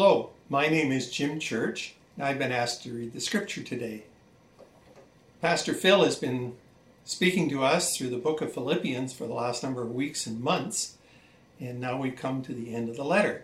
Hello, 0.00 0.30
my 0.48 0.68
name 0.68 0.92
is 0.92 1.10
Jim 1.10 1.40
Church, 1.40 1.96
and 2.14 2.24
I've 2.24 2.38
been 2.38 2.52
asked 2.52 2.84
to 2.84 2.92
read 2.92 3.12
the 3.12 3.20
scripture 3.20 3.64
today. 3.64 4.04
Pastor 5.42 5.74
Phil 5.74 6.04
has 6.04 6.14
been 6.14 6.54
speaking 7.04 7.48
to 7.48 7.64
us 7.64 7.96
through 7.96 8.10
the 8.10 8.16
book 8.16 8.40
of 8.40 8.52
Philippians 8.52 9.12
for 9.12 9.26
the 9.26 9.34
last 9.34 9.64
number 9.64 9.82
of 9.82 9.92
weeks 9.92 10.24
and 10.24 10.40
months, 10.40 10.98
and 11.58 11.80
now 11.80 12.00
we've 12.00 12.14
come 12.14 12.42
to 12.42 12.54
the 12.54 12.76
end 12.76 12.88
of 12.88 12.94
the 12.94 13.02
letter. 13.02 13.42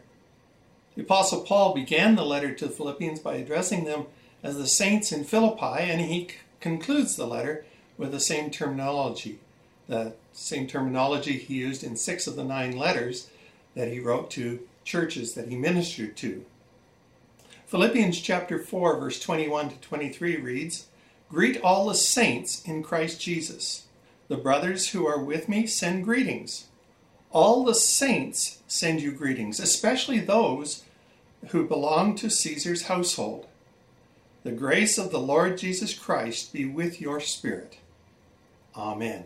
The 0.95 1.03
Apostle 1.03 1.41
Paul 1.41 1.75
began 1.75 2.15
the 2.15 2.25
letter 2.25 2.55
to 2.55 2.67
the 2.69 2.73
Philippians 2.73 3.19
by 3.19 3.35
addressing 3.35 3.83
them 3.83 4.07
as 4.41 4.57
the 4.57 4.69
saints 4.69 5.11
in 5.11 5.25
Philippi, 5.25 5.91
and 5.91 6.03
he 6.03 6.29
concludes 6.61 7.17
the 7.17 7.27
letter 7.27 7.67
with 7.99 8.13
the 8.13 8.21
same 8.21 8.53
terminology, 8.53 9.41
the 9.89 10.13
same 10.33 10.69
terminology 10.69 11.33
he 11.33 11.55
used 11.55 11.83
in 11.83 11.97
six 11.97 12.29
of 12.29 12.37
the 12.37 12.45
nine 12.45 12.77
letters 12.77 13.29
that 13.75 13.89
he 13.89 13.99
wrote 13.99 14.31
to 14.31 14.61
churches 14.85 15.35
that 15.35 15.49
he 15.49 15.57
ministered 15.57 16.17
to. 16.19 16.45
Philippians 17.67 18.21
chapter 18.21 18.59
4 18.59 19.01
verse 19.01 19.21
21 19.21 19.71
to 19.71 19.77
23 19.79 20.37
reads, 20.37 20.87
Greet 21.29 21.61
all 21.63 21.89
the 21.89 21.95
saints 21.95 22.63
in 22.65 22.83
Christ 22.83 23.21
Jesus. 23.21 23.87
The 24.29 24.37
brothers 24.37 24.91
who 24.91 25.07
are 25.07 25.23
with 25.23 25.49
me 25.49 25.67
send 25.67 26.05
greetings. 26.05 26.67
All 27.31 27.65
the 27.65 27.75
saints 27.75 28.63
send 28.69 29.01
you 29.01 29.11
greetings, 29.11 29.59
especially 29.59 30.21
those 30.21 30.85
who 31.49 31.67
belong 31.67 32.15
to 32.17 32.31
Caesar's 32.31 32.85
household. 32.85 33.47
The 34.45 34.53
grace 34.53 34.99
of 34.99 35.11
the 35.11 35.19
Lord 35.19 35.59
Jesus 35.59 35.95
Christ 35.95 36.53
be 36.53 36.65
with 36.65 37.01
your 37.01 37.19
spirit. 37.19 37.79
Amen. 38.77 39.25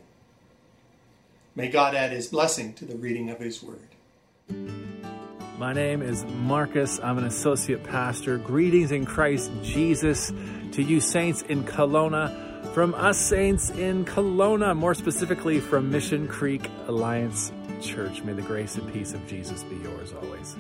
May 1.55 1.69
God 1.69 1.95
add 1.95 2.13
his 2.13 2.29
blessing 2.29 2.73
to 2.75 2.85
the 2.85 2.97
reading 2.97 3.29
of 3.29 3.41
his 3.41 3.63
word. 3.63 5.18
My 5.59 5.73
name 5.73 6.03
is 6.03 6.25
Marcus. 6.25 7.01
I'm 7.03 7.19
an 7.19 7.25
associate 7.25 7.83
pastor. 7.83 8.39
Greetings 8.39 8.93
in 8.93 9.05
Christ 9.05 9.51
Jesus 9.61 10.33
to 10.71 10.85
you 10.85 11.01
saints 11.01 11.43
in 11.43 11.65
Kelowna, 11.65 12.73
from 12.75 12.95
us 12.95 13.19
saints 13.19 13.71
in 13.71 14.05
Kelowna, 14.05 14.77
more 14.77 14.95
specifically 14.95 15.59
from 15.59 15.91
Mission 15.91 16.29
Creek 16.29 16.71
Alliance 16.87 17.51
Church. 17.83 18.23
May 18.23 18.35
the 18.35 18.43
grace 18.43 18.77
and 18.77 18.93
peace 18.93 19.15
of 19.15 19.27
Jesus 19.27 19.65
be 19.65 19.75
yours 19.79 20.13
always. 20.23 20.55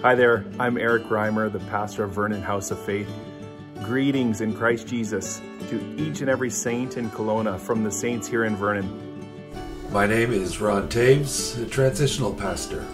Hi 0.00 0.14
there, 0.14 0.46
I'm 0.58 0.78
Eric 0.78 1.04
Reimer, 1.04 1.52
the 1.52 1.58
pastor 1.58 2.04
of 2.04 2.12
Vernon 2.12 2.40
House 2.40 2.70
of 2.70 2.78
Faith. 2.78 3.10
Greetings 3.82 4.40
in 4.40 4.54
Christ 4.54 4.86
Jesus 4.86 5.42
to 5.68 5.96
each 5.98 6.22
and 6.22 6.30
every 6.30 6.48
saint 6.48 6.96
in 6.96 7.10
Kelowna 7.10 7.60
from 7.60 7.84
the 7.84 7.90
saints 7.90 8.26
here 8.26 8.46
in 8.46 8.56
Vernon. 8.56 8.88
My 9.90 10.06
name 10.06 10.32
is 10.32 10.62
Ron 10.62 10.88
Taves, 10.88 11.62
a 11.62 11.66
transitional 11.66 12.32
pastor. 12.32 12.86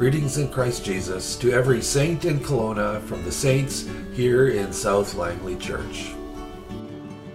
Greetings 0.00 0.38
in 0.38 0.48
Christ 0.48 0.82
Jesus 0.82 1.36
to 1.36 1.52
every 1.52 1.82
saint 1.82 2.24
in 2.24 2.38
Kelowna 2.40 3.02
from 3.02 3.22
the 3.22 3.30
saints 3.30 3.86
here 4.14 4.48
in 4.48 4.72
South 4.72 5.14
Langley 5.14 5.56
Church. 5.56 6.14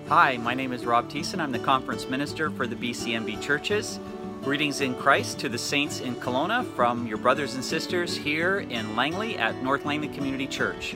Hi, 0.08 0.38
my 0.38 0.56
name 0.56 0.74
is 0.74 0.84
Rob 0.84 1.08
Thiessen. 1.08 1.40
I'm 1.40 1.52
the 1.52 1.60
conference 1.60 2.10
minister 2.10 2.50
for 2.50 2.66
the 2.66 2.76
BCMB 2.76 3.40
churches. 3.40 4.00
Greetings 4.42 4.82
in 4.82 4.96
Christ 4.96 5.38
to 5.42 5.48
the 5.48 5.60
saints 5.60 6.00
in 6.00 6.16
Kelowna 6.16 6.66
from 6.74 7.06
your 7.06 7.20
brothers 7.20 7.54
and 7.54 7.64
sisters 7.64 8.18
here 8.18 8.62
in 8.62 8.96
Langley 8.96 9.38
at 9.38 9.62
North 9.62 9.86
Langley 9.86 10.08
Community 10.08 10.48
Church. 10.48 10.96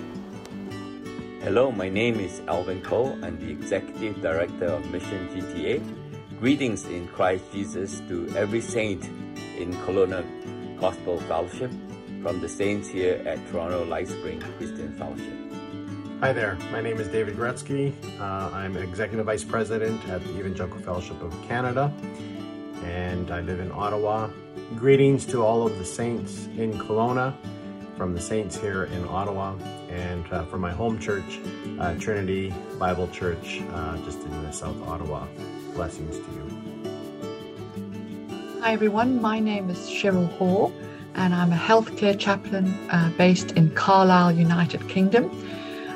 Hello, 1.44 1.72
my 1.72 1.88
name 1.88 2.20
is 2.20 2.42
Alvin 2.48 2.82
Cole. 2.82 3.16
I'm 3.22 3.40
the 3.40 3.52
Executive 3.52 4.20
Director 4.24 4.66
of 4.66 4.90
Mission 4.90 5.28
GTA. 5.28 5.84
Greetings 6.40 6.86
in 6.86 7.08
Christ 7.10 7.44
Jesus 7.54 8.00
to 8.08 8.28
every 8.36 8.60
saint 8.60 9.06
in 9.60 9.72
Kelowna 9.86 10.24
Gospel 10.80 11.20
Fellowship 11.22 11.72
from 12.24 12.40
the 12.40 12.48
saints 12.48 12.88
here 12.88 13.22
at 13.26 13.38
Toronto 13.50 13.84
Light 13.84 14.08
Spring 14.08 14.40
Christian 14.58 14.96
Fellowship. 14.98 15.34
Hi 16.22 16.32
there, 16.32 16.58
my 16.72 16.80
name 16.80 17.00
is 17.00 17.10
David 17.10 17.36
Guretzki. 17.36 17.94
Uh, 18.18 18.50
I'm 18.56 18.78
Executive 18.78 19.26
Vice 19.26 19.44
President 19.44 20.08
at 20.08 20.24
the 20.24 20.40
Evangelical 20.40 20.80
Fellowship 20.80 21.22
of 21.22 21.34
Canada, 21.48 21.94
and 22.84 23.30
I 23.30 23.42
live 23.42 23.60
in 23.60 23.72
Ottawa. 23.74 24.30
Greetings 24.78 25.26
to 25.26 25.44
all 25.44 25.68
of 25.68 25.78
the 25.80 25.86
saints 25.86 26.46
in 26.58 26.72
Kelowna, 26.74 27.36
from 27.98 28.14
the 28.14 28.22
saints 28.22 28.58
here 28.58 28.86
in 28.86 29.06
Ottawa, 29.06 29.56
and 29.90 30.32
uh, 30.32 30.46
from 30.46 30.62
my 30.62 30.72
home 30.72 30.98
church, 30.98 31.40
uh, 31.80 31.96
Trinity 31.96 32.54
Bible 32.78 33.10
Church, 33.10 33.62
uh, 33.74 33.98
just 34.06 34.22
in 34.22 34.44
the 34.44 34.52
South 34.52 34.82
Ottawa. 34.88 35.28
Blessings 35.74 36.16
to 36.16 36.32
you. 36.34 36.59
Hi 38.62 38.74
everyone, 38.74 39.22
my 39.22 39.40
name 39.40 39.70
is 39.70 39.78
Cheryl 39.78 40.30
Hall 40.34 40.74
and 41.16 41.34
I'm 41.34 41.54
a 41.54 41.56
healthcare 41.56 42.20
chaplain 42.20 42.68
uh, 42.90 43.10
based 43.18 43.52
in 43.52 43.72
Carlisle, 43.72 44.34
United 44.34 44.86
Kingdom. 44.90 45.32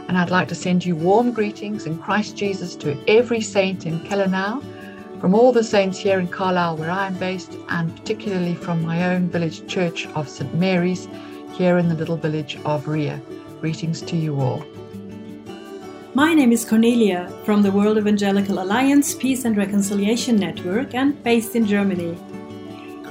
And 0.07 0.17
I'd 0.17 0.29
like 0.29 0.47
to 0.47 0.55
send 0.55 0.85
you 0.85 0.95
warm 0.95 1.33
greetings 1.33 1.85
in 1.85 1.97
Christ 1.97 2.37
Jesus 2.37 2.77
to 2.77 2.97
every 3.09 3.41
saint 3.41 3.85
in 3.85 3.99
Kelowna, 3.99 4.63
from 5.19 5.35
all 5.35 5.51
the 5.51 5.63
saints 5.63 5.99
here 5.99 6.21
in 6.21 6.29
Carlisle 6.29 6.77
where 6.77 6.89
I 6.89 7.07
am 7.07 7.15
based, 7.15 7.57
and 7.67 7.93
particularly 7.97 8.55
from 8.55 8.81
my 8.81 9.13
own 9.13 9.27
village 9.27 9.67
church 9.67 10.07
of 10.15 10.29
St. 10.29 10.55
Mary's 10.55 11.09
here 11.51 11.77
in 11.77 11.89
the 11.89 11.95
little 11.95 12.17
village 12.17 12.57
of 12.63 12.85
Wreay. 12.85 13.19
Greetings 13.59 14.01
to 14.03 14.15
you 14.15 14.39
all. 14.39 14.65
My 16.13 16.33
name 16.33 16.53
is 16.53 16.63
Cornelia 16.63 17.29
from 17.43 17.61
the 17.61 17.71
World 17.71 17.97
Evangelical 17.97 18.63
Alliance 18.63 19.13
Peace 19.13 19.43
and 19.43 19.57
Reconciliation 19.57 20.37
Network 20.37 20.95
and 20.95 21.21
based 21.23 21.57
in 21.57 21.65
Germany. 21.65 22.17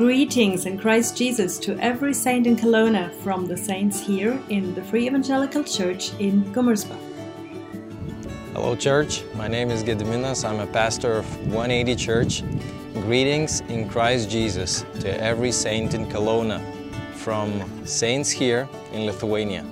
Greetings 0.03 0.67
in 0.67 0.79
Christ 0.79 1.17
Jesus 1.17 1.59
to 1.59 1.79
every 1.79 2.13
saint 2.13 2.49
in 2.49 2.57
Kelowna 2.57 3.15
from 3.23 3.47
the 3.47 3.57
saints 3.57 4.01
here 4.01 4.43
in 4.49 4.75
the 4.75 4.83
Free 4.83 5.07
Evangelical 5.07 5.63
Church 5.63 6.13
in 6.19 6.43
Gummersbach. 6.53 6.99
Hello, 8.53 8.75
church. 8.75 9.23
My 9.37 9.47
name 9.47 9.71
is 9.71 9.85
Gediminas. 9.85 10.45
I'm 10.45 10.59
a 10.59 10.67
pastor 10.67 11.13
of 11.13 11.25
180 11.47 11.95
Church. 11.95 12.43
Greetings 12.95 13.61
in 13.69 13.89
Christ 13.89 14.29
Jesus 14.29 14.85
to 14.99 15.23
every 15.23 15.53
saint 15.53 15.95
in 15.95 16.07
Kelowna 16.07 16.61
from 17.15 17.63
saints 17.87 18.29
here 18.29 18.69
in 18.93 19.07
Lithuania. 19.07 19.65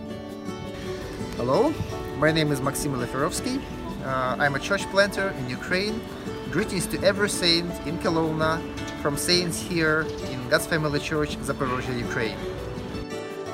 Hello, 1.38 1.74
my 2.18 2.30
name 2.30 2.52
is 2.52 2.60
Maxim 2.60 2.94
Leferovsky. 2.94 3.60
Uh, 4.04 4.36
I'm 4.38 4.54
a 4.54 4.60
church 4.60 4.82
planter 4.92 5.30
in 5.40 5.50
Ukraine. 5.50 6.00
Greetings 6.50 6.84
to 6.88 7.00
every 7.04 7.30
saint 7.30 7.70
in 7.86 7.96
Kelowna 7.98 8.60
from 9.02 9.16
saints 9.16 9.62
here 9.62 10.00
in 10.32 10.48
God's 10.48 10.66
Family 10.66 10.98
Church, 10.98 11.36
Zaporozhye, 11.38 11.96
Ukraine. 11.96 12.36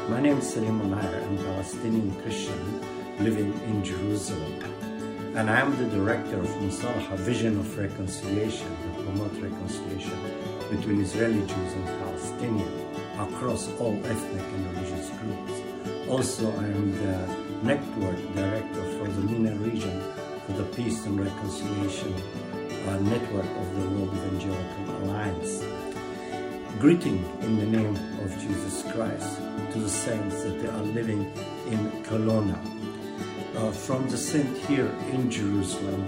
My 0.09 0.19
name 0.19 0.39
is 0.39 0.49
Salim 0.51 0.81
Munayer. 0.81 1.23
I'm 1.27 1.39
a 1.39 1.43
Palestinian 1.43 2.15
Christian 2.23 2.81
living 3.21 3.53
in 3.69 3.85
Jerusalem. 3.85 4.55
And 5.37 5.51
I 5.51 5.61
am 5.61 5.77
the 5.77 5.91
director 5.95 6.41
of 6.41 6.49
Musalaha 6.65 7.17
Vision 7.19 7.59
of 7.59 7.77
Reconciliation 7.77 8.75
promote 9.05 9.33
reconciliation 9.43 10.19
between 10.71 10.99
Israeli 11.03 11.41
Jews 11.41 11.73
and 11.75 11.87
Palestinians 12.01 12.77
across 13.21 13.69
all 13.79 13.95
ethnic 14.07 14.47
and 14.55 14.63
religious 14.75 15.11
groups. 15.21 15.55
Also, 16.09 16.51
I 16.51 16.65
am 16.65 16.93
the 17.05 17.19
network 17.63 18.19
director 18.35 18.85
for 18.97 19.07
the 19.07 19.21
MENA 19.21 19.55
region 19.57 20.01
for 20.47 20.53
the 20.53 20.65
Peace 20.77 21.05
and 21.05 21.21
Reconciliation 21.21 22.15
uh, 22.87 22.99
Network 22.99 23.45
of 23.45 23.75
the 23.75 23.89
World 23.89 24.15
Evangelical 24.15 25.03
Alliance. 25.03 25.65
Greeting 26.79 27.25
in 27.41 27.59
the 27.59 27.67
name 27.67 27.97
of 28.23 28.31
Jesus 28.41 28.83
Christ 28.93 29.39
to 29.73 29.79
the 29.79 29.89
saints 29.89 30.43
that 30.45 30.63
they 30.63 30.69
are 30.69 30.83
living 30.83 31.23
in 31.67 31.91
Kelowna. 32.05 32.59
Uh, 33.57 33.73
from 33.73 34.09
the 34.09 34.17
saint 34.17 34.57
here 34.69 34.91
in 35.13 35.31
Jerusalem, 35.31 36.07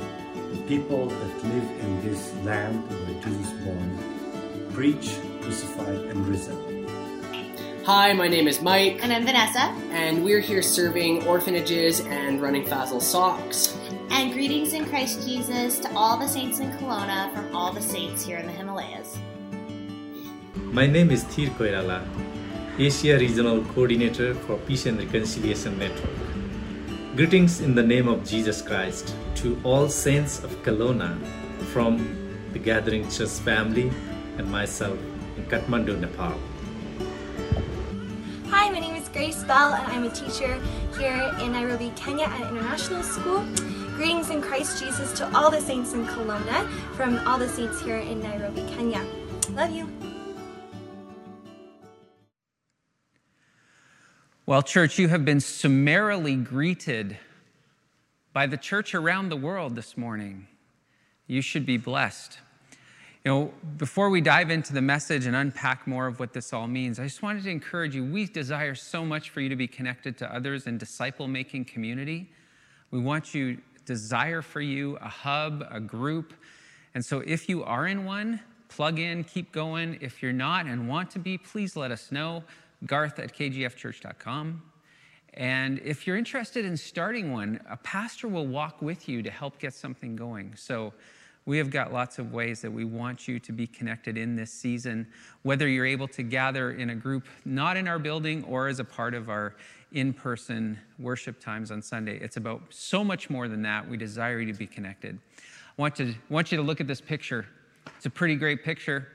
the 0.53 0.63
people 0.69 1.07
that 1.09 1.45
live 1.45 1.69
in 1.81 2.03
this 2.03 2.33
land 2.45 2.89
where 2.91 3.23
Jesus 3.23 3.51
born, 3.65 4.69
preach, 4.73 5.17
crucified, 5.41 6.01
and 6.11 6.27
risen. 6.29 6.68
Hi, 7.89 8.13
my 8.13 8.29
name 8.29 8.47
is 8.49 8.61
Mike. 8.61 8.99
And 9.03 9.11
I'm 9.11 9.25
Vanessa. 9.25 9.73
And 9.93 10.23
we're 10.23 10.41
here 10.41 10.61
serving 10.61 11.27
orphanages 11.27 12.01
and 12.01 12.43
running 12.43 12.65
Fazel 12.65 13.01
Socks. 13.01 13.79
And 14.11 14.35
greetings 14.35 14.75
in 14.75 14.85
Christ 14.85 15.27
Jesus 15.27 15.79
to 15.79 15.91
all 15.97 16.19
the 16.19 16.29
saints 16.29 16.59
in 16.59 16.71
Kelowna 16.73 17.33
from 17.33 17.57
all 17.57 17.73
the 17.73 17.81
saints 17.81 18.27
here 18.27 18.37
in 18.37 18.45
the 18.45 18.53
Himalayas. 18.53 19.17
My 20.67 20.87
name 20.87 21.11
is 21.11 21.25
Thir 21.25 21.47
Koirala, 21.57 22.07
Asia 22.79 23.17
Regional 23.17 23.65
Coordinator 23.73 24.35
for 24.35 24.59
Peace 24.59 24.85
and 24.85 24.99
Reconciliation 24.99 25.79
Network. 25.79 27.17
Greetings 27.17 27.63
in 27.63 27.75
the 27.75 27.83
name 27.83 28.07
of 28.07 28.23
Jesus 28.23 28.61
Christ 28.61 29.15
to 29.37 29.59
all 29.65 29.89
saints 29.89 30.45
of 30.45 30.51
Kelowna 30.63 31.17
from 31.73 31.97
the 32.53 32.59
Gathering 32.59 33.09
Church 33.09 33.41
family 33.49 33.91
and 34.37 34.47
myself 34.51 34.99
in 35.39 35.47
Kathmandu, 35.47 35.99
Nepal. 35.99 36.39
Bell 39.49 39.73
and 39.73 39.91
I'm 39.91 40.05
a 40.05 40.11
teacher 40.11 40.61
here 40.99 41.35
in 41.41 41.53
Nairobi, 41.53 41.91
Kenya 41.97 42.25
at 42.27 42.51
International 42.51 43.03
School. 43.03 43.41
Greetings 43.97 44.29
in 44.29 44.43
Christ 44.43 44.79
Jesus 44.79 45.11
to 45.15 45.35
all 45.35 45.51
the 45.51 45.59
saints 45.59 45.95
in 45.95 46.05
Kelowna 46.05 46.69
from 46.93 47.27
all 47.27 47.39
the 47.39 47.49
saints 47.49 47.81
here 47.81 47.97
in 47.97 48.21
Nairobi, 48.21 48.61
Kenya. 48.77 49.03
Love 49.53 49.71
you. 49.71 49.91
Well, 54.45 54.63
church, 54.63 54.99
you 54.99 55.09
have 55.09 55.25
been 55.25 55.41
summarily 55.41 56.37
greeted 56.37 57.17
by 58.35 58.47
the 58.47 58.59
church 58.59 58.95
around 58.95 59.31
the 59.31 59.37
world 59.37 59.77
this 59.77 59.97
morning. 59.97 60.47
You 61.27 61.41
should 61.41 61.65
be 61.65 61.79
blessed. 61.79 62.39
You 63.29 63.35
know, 63.35 63.53
before 63.77 64.09
we 64.09 64.23
dive 64.23 64.49
into 64.49 64.73
the 64.73 64.81
message 64.81 65.27
and 65.27 65.37
unpack 65.37 65.87
more 65.87 66.07
of 66.07 66.19
what 66.19 66.33
this 66.33 66.55
all 66.55 66.67
means, 66.67 66.99
I 66.99 67.05
just 67.05 67.21
wanted 67.21 67.45
to 67.45 67.51
encourage 67.51 67.95
you. 67.95 68.03
We 68.03 68.25
desire 68.25 68.75
so 68.75 69.05
much 69.05 69.29
for 69.29 69.43
you 69.43 69.51
to 69.51 69.55
be 69.55 69.69
connected 69.69 70.17
to 70.17 70.35
others 70.35 70.67
in 70.67 70.79
disciple 70.79 71.29
making 71.29 71.67
community. 71.67 72.31
We 72.91 73.01
want 73.01 73.35
you, 73.35 73.59
desire 73.85 74.41
for 74.41 74.63
you 74.63 74.97
a 75.03 75.11
hub, 75.11 75.69
a 75.71 75.79
group. 75.79 76.33
And 76.95 77.05
so 77.05 77.23
if 77.27 77.51
you 77.51 77.65
are 77.65 77.87
in 77.87 78.07
one, 78.07 78.41
plug 78.71 78.99
in, 78.99 79.25
keep 79.25 79.53
going. 79.53 79.99
If 80.01 80.23
you're 80.23 80.33
not 80.33 80.65
and 80.65 80.89
want 80.89 81.11
to 81.11 81.19
be, 81.19 81.37
please 81.37 81.77
let 81.77 81.91
us 81.91 82.11
know 82.11 82.45
garth 82.87 83.19
at 83.19 83.35
kgfchurch.com. 83.37 84.63
And 85.35 85.81
if 85.85 86.07
you're 86.07 86.17
interested 86.17 86.65
in 86.65 86.79
starting 86.79 87.31
one, 87.31 87.61
a 87.69 87.77
pastor 87.77 88.27
will 88.27 88.47
walk 88.47 88.81
with 88.81 89.07
you 89.07 89.23
to 89.23 89.31
help 89.31 89.59
get 89.59 89.75
something 89.75 90.17
going. 90.17 90.55
So 90.57 90.95
we 91.49 91.57
have 91.57 91.71
got 91.71 91.95
lots 91.95 92.19
of 92.19 92.35
ways 92.35 92.61
that 92.61 92.71
we 92.71 92.85
want 92.85 93.27
you 93.27 93.39
to 93.41 93.53
be 93.53 93.67
connected 93.67 94.19
in 94.19 94.37
this 94.37 94.53
season, 94.53 95.07
whether 95.45 95.67
you're 95.67 95.87
able 95.87 96.07
to 96.07 96.23
gather 96.23 96.73
in 96.73 96.91
a 96.91 96.95
group 96.95 97.27
not 97.47 97.75
in 97.75 97.89
our 97.89 97.99
building 97.99 98.45
or 98.45 98.69
as 98.69 98.81
a 98.81 98.85
part 98.85 99.15
of 99.15 99.31
our 99.31 99.57
in 99.93 100.13
person 100.13 100.79
worship 100.99 101.41
times 101.41 101.71
on 101.71 101.81
Sunday. 101.81 102.19
It's 102.19 102.37
about 102.37 102.61
so 102.69 103.03
much 103.03 103.31
more 103.31 103.49
than 103.49 103.63
that. 103.63 103.89
We 103.89 103.97
desire 103.97 104.41
you 104.41 104.53
to 104.53 104.59
be 104.59 104.67
connected. 104.67 105.19
I 105.39 105.81
want, 105.81 105.97
to, 105.97 106.15
want 106.29 106.53
you 106.53 106.59
to 106.59 106.63
look 106.63 106.83
at 106.83 106.87
this 106.87 107.01
picture. 107.01 107.47
It's 107.97 108.05
a 108.05 108.11
pretty 108.11 108.37
great 108.37 108.63
picture. 108.63 109.09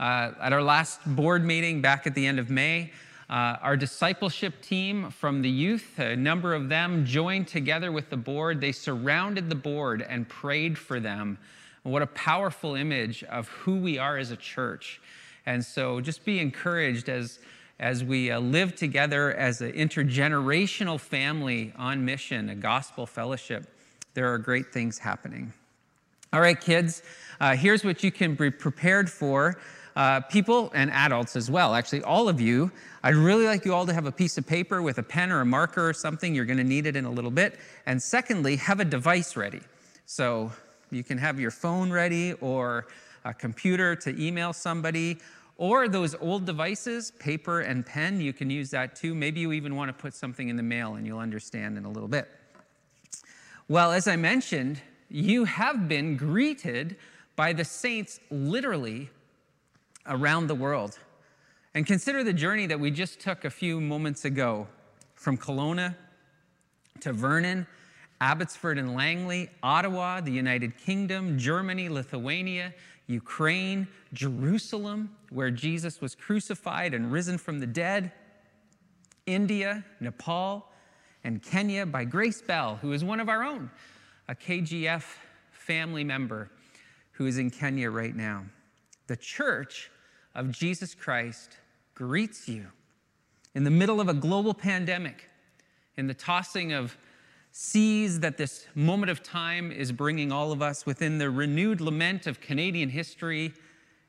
Uh, 0.00 0.32
at 0.40 0.54
our 0.54 0.62
last 0.62 1.00
board 1.04 1.44
meeting 1.44 1.82
back 1.82 2.06
at 2.06 2.14
the 2.14 2.26
end 2.26 2.38
of 2.38 2.48
May, 2.48 2.92
uh, 3.28 3.56
our 3.60 3.76
discipleship 3.76 4.62
team 4.62 5.10
from 5.10 5.42
the 5.42 5.50
youth, 5.50 5.98
a 5.98 6.14
number 6.14 6.54
of 6.54 6.68
them 6.68 7.04
joined 7.04 7.48
together 7.48 7.90
with 7.90 8.08
the 8.08 8.16
board. 8.16 8.60
They 8.60 8.70
surrounded 8.70 9.48
the 9.48 9.56
board 9.56 10.06
and 10.08 10.28
prayed 10.28 10.78
for 10.78 11.00
them. 11.00 11.38
What 11.82 12.02
a 12.02 12.06
powerful 12.06 12.76
image 12.76 13.24
of 13.24 13.48
who 13.48 13.76
we 13.76 13.98
are 13.98 14.16
as 14.16 14.30
a 14.30 14.36
church. 14.36 15.00
And 15.44 15.64
so 15.64 16.00
just 16.00 16.24
be 16.24 16.38
encouraged 16.38 17.08
as, 17.08 17.40
as 17.80 18.04
we 18.04 18.30
uh, 18.30 18.38
live 18.38 18.76
together 18.76 19.34
as 19.34 19.60
an 19.60 19.72
intergenerational 19.72 21.00
family 21.00 21.72
on 21.76 22.04
mission, 22.04 22.48
a 22.50 22.54
gospel 22.54 23.06
fellowship. 23.06 23.66
There 24.14 24.32
are 24.32 24.38
great 24.38 24.72
things 24.72 24.98
happening. 24.98 25.52
All 26.32 26.40
right, 26.40 26.60
kids, 26.60 27.02
uh, 27.40 27.56
here's 27.56 27.84
what 27.84 28.04
you 28.04 28.12
can 28.12 28.34
be 28.34 28.50
prepared 28.50 29.10
for 29.10 29.58
uh, 29.96 30.20
people 30.20 30.70
and 30.74 30.90
adults 30.90 31.36
as 31.36 31.50
well, 31.50 31.74
actually, 31.74 32.02
all 32.02 32.28
of 32.28 32.38
you. 32.38 32.70
I'd 33.02 33.14
really 33.14 33.46
like 33.46 33.64
you 33.64 33.72
all 33.72 33.86
to 33.86 33.94
have 33.94 34.04
a 34.04 34.12
piece 34.12 34.36
of 34.36 34.46
paper 34.46 34.82
with 34.82 34.98
a 34.98 35.02
pen 35.02 35.32
or 35.32 35.40
a 35.40 35.46
marker 35.46 35.88
or 35.88 35.94
something. 35.94 36.34
You're 36.34 36.44
going 36.44 36.58
to 36.58 36.64
need 36.64 36.86
it 36.86 36.96
in 36.96 37.06
a 37.06 37.10
little 37.10 37.30
bit. 37.30 37.58
And 37.86 38.00
secondly, 38.00 38.56
have 38.56 38.78
a 38.78 38.84
device 38.84 39.36
ready. 39.36 39.62
So 40.04 40.52
you 40.90 41.02
can 41.02 41.16
have 41.16 41.40
your 41.40 41.50
phone 41.50 41.90
ready 41.90 42.34
or 42.34 42.88
a 43.24 43.32
computer 43.32 43.96
to 43.96 44.22
email 44.22 44.52
somebody. 44.52 45.18
Or 45.56 45.88
those 45.88 46.14
old 46.16 46.44
devices, 46.44 47.12
paper 47.12 47.60
and 47.60 47.84
pen, 47.86 48.20
you 48.20 48.34
can 48.34 48.50
use 48.50 48.70
that 48.72 48.94
too. 48.94 49.14
Maybe 49.14 49.40
you 49.40 49.52
even 49.52 49.74
want 49.74 49.88
to 49.88 49.94
put 49.94 50.12
something 50.12 50.50
in 50.50 50.56
the 50.56 50.62
mail 50.62 50.96
and 50.96 51.06
you'll 51.06 51.18
understand 51.18 51.78
in 51.78 51.86
a 51.86 51.90
little 51.90 52.08
bit. 52.08 52.28
Well, 53.66 53.92
as 53.92 54.06
I 54.06 54.16
mentioned, 54.16 54.82
you 55.08 55.44
have 55.44 55.88
been 55.88 56.18
greeted 56.18 56.96
by 57.34 57.54
the 57.54 57.64
saints 57.64 58.20
literally 58.30 59.08
around 60.08 60.46
the 60.46 60.54
world. 60.54 60.98
And 61.74 61.86
consider 61.86 62.24
the 62.24 62.32
journey 62.32 62.66
that 62.66 62.80
we 62.80 62.90
just 62.90 63.20
took 63.20 63.44
a 63.44 63.50
few 63.50 63.80
moments 63.80 64.24
ago 64.24 64.66
from 65.14 65.36
Kelowna 65.36 65.94
to 67.00 67.12
Vernon, 67.12 67.66
Abbotsford 68.20 68.78
and 68.78 68.94
Langley, 68.94 69.50
Ottawa, 69.62 70.20
the 70.20 70.32
United 70.32 70.78
Kingdom, 70.78 71.38
Germany, 71.38 71.88
Lithuania, 71.88 72.74
Ukraine, 73.06 73.86
Jerusalem, 74.12 75.14
where 75.30 75.50
Jesus 75.50 76.00
was 76.00 76.14
crucified 76.14 76.94
and 76.94 77.12
risen 77.12 77.38
from 77.38 77.60
the 77.60 77.66
dead, 77.66 78.12
India, 79.26 79.84
Nepal, 80.00 80.70
and 81.24 81.42
Kenya 81.42 81.84
by 81.84 82.04
Grace 82.04 82.40
Bell, 82.40 82.76
who 82.76 82.92
is 82.92 83.04
one 83.04 83.20
of 83.20 83.28
our 83.28 83.42
own, 83.42 83.70
a 84.28 84.34
KGF 84.34 85.04
family 85.50 86.04
member 86.04 86.50
who 87.12 87.26
is 87.26 87.38
in 87.38 87.50
Kenya 87.50 87.90
right 87.90 88.14
now. 88.14 88.44
The 89.08 89.16
church 89.16 89.90
of 90.36 90.52
Jesus 90.52 90.94
Christ 90.94 91.56
greets 91.94 92.46
you 92.46 92.66
in 93.54 93.64
the 93.64 93.70
middle 93.70 94.00
of 94.02 94.08
a 94.08 94.14
global 94.14 94.52
pandemic, 94.52 95.30
in 95.96 96.06
the 96.06 96.14
tossing 96.14 96.74
of 96.74 96.96
seas 97.52 98.20
that 98.20 98.36
this 98.36 98.66
moment 98.74 99.10
of 99.10 99.22
time 99.22 99.72
is 99.72 99.90
bringing 99.90 100.30
all 100.30 100.52
of 100.52 100.60
us 100.60 100.84
within 100.84 101.16
the 101.16 101.30
renewed 101.30 101.80
lament 101.80 102.26
of 102.26 102.38
Canadian 102.38 102.90
history 102.90 103.54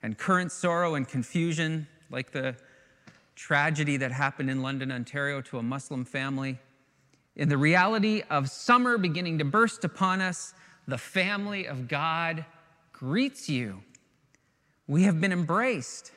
and 0.03 0.17
current 0.17 0.51
sorrow 0.51 0.95
and 0.95 1.07
confusion, 1.07 1.87
like 2.11 2.31
the 2.31 2.53
tragedy 3.35 3.95
that 3.95 4.11
happened 4.11 4.49
in 4.49 4.61
London, 4.61 4.91
Ontario 4.91 5.39
to 5.39 5.59
a 5.59 5.63
Muslim 5.63 6.03
family. 6.03 6.59
In 7.37 7.47
the 7.47 7.57
reality 7.57 8.21
of 8.29 8.49
summer 8.49 8.97
beginning 8.97 9.37
to 9.37 9.45
burst 9.45 9.85
upon 9.85 10.19
us, 10.19 10.53
the 10.89 10.97
family 10.97 11.67
of 11.67 11.87
God 11.87 12.43
greets 12.91 13.47
you. 13.47 13.81
We 14.87 15.03
have 15.03 15.21
been 15.21 15.31
embraced. 15.31 16.11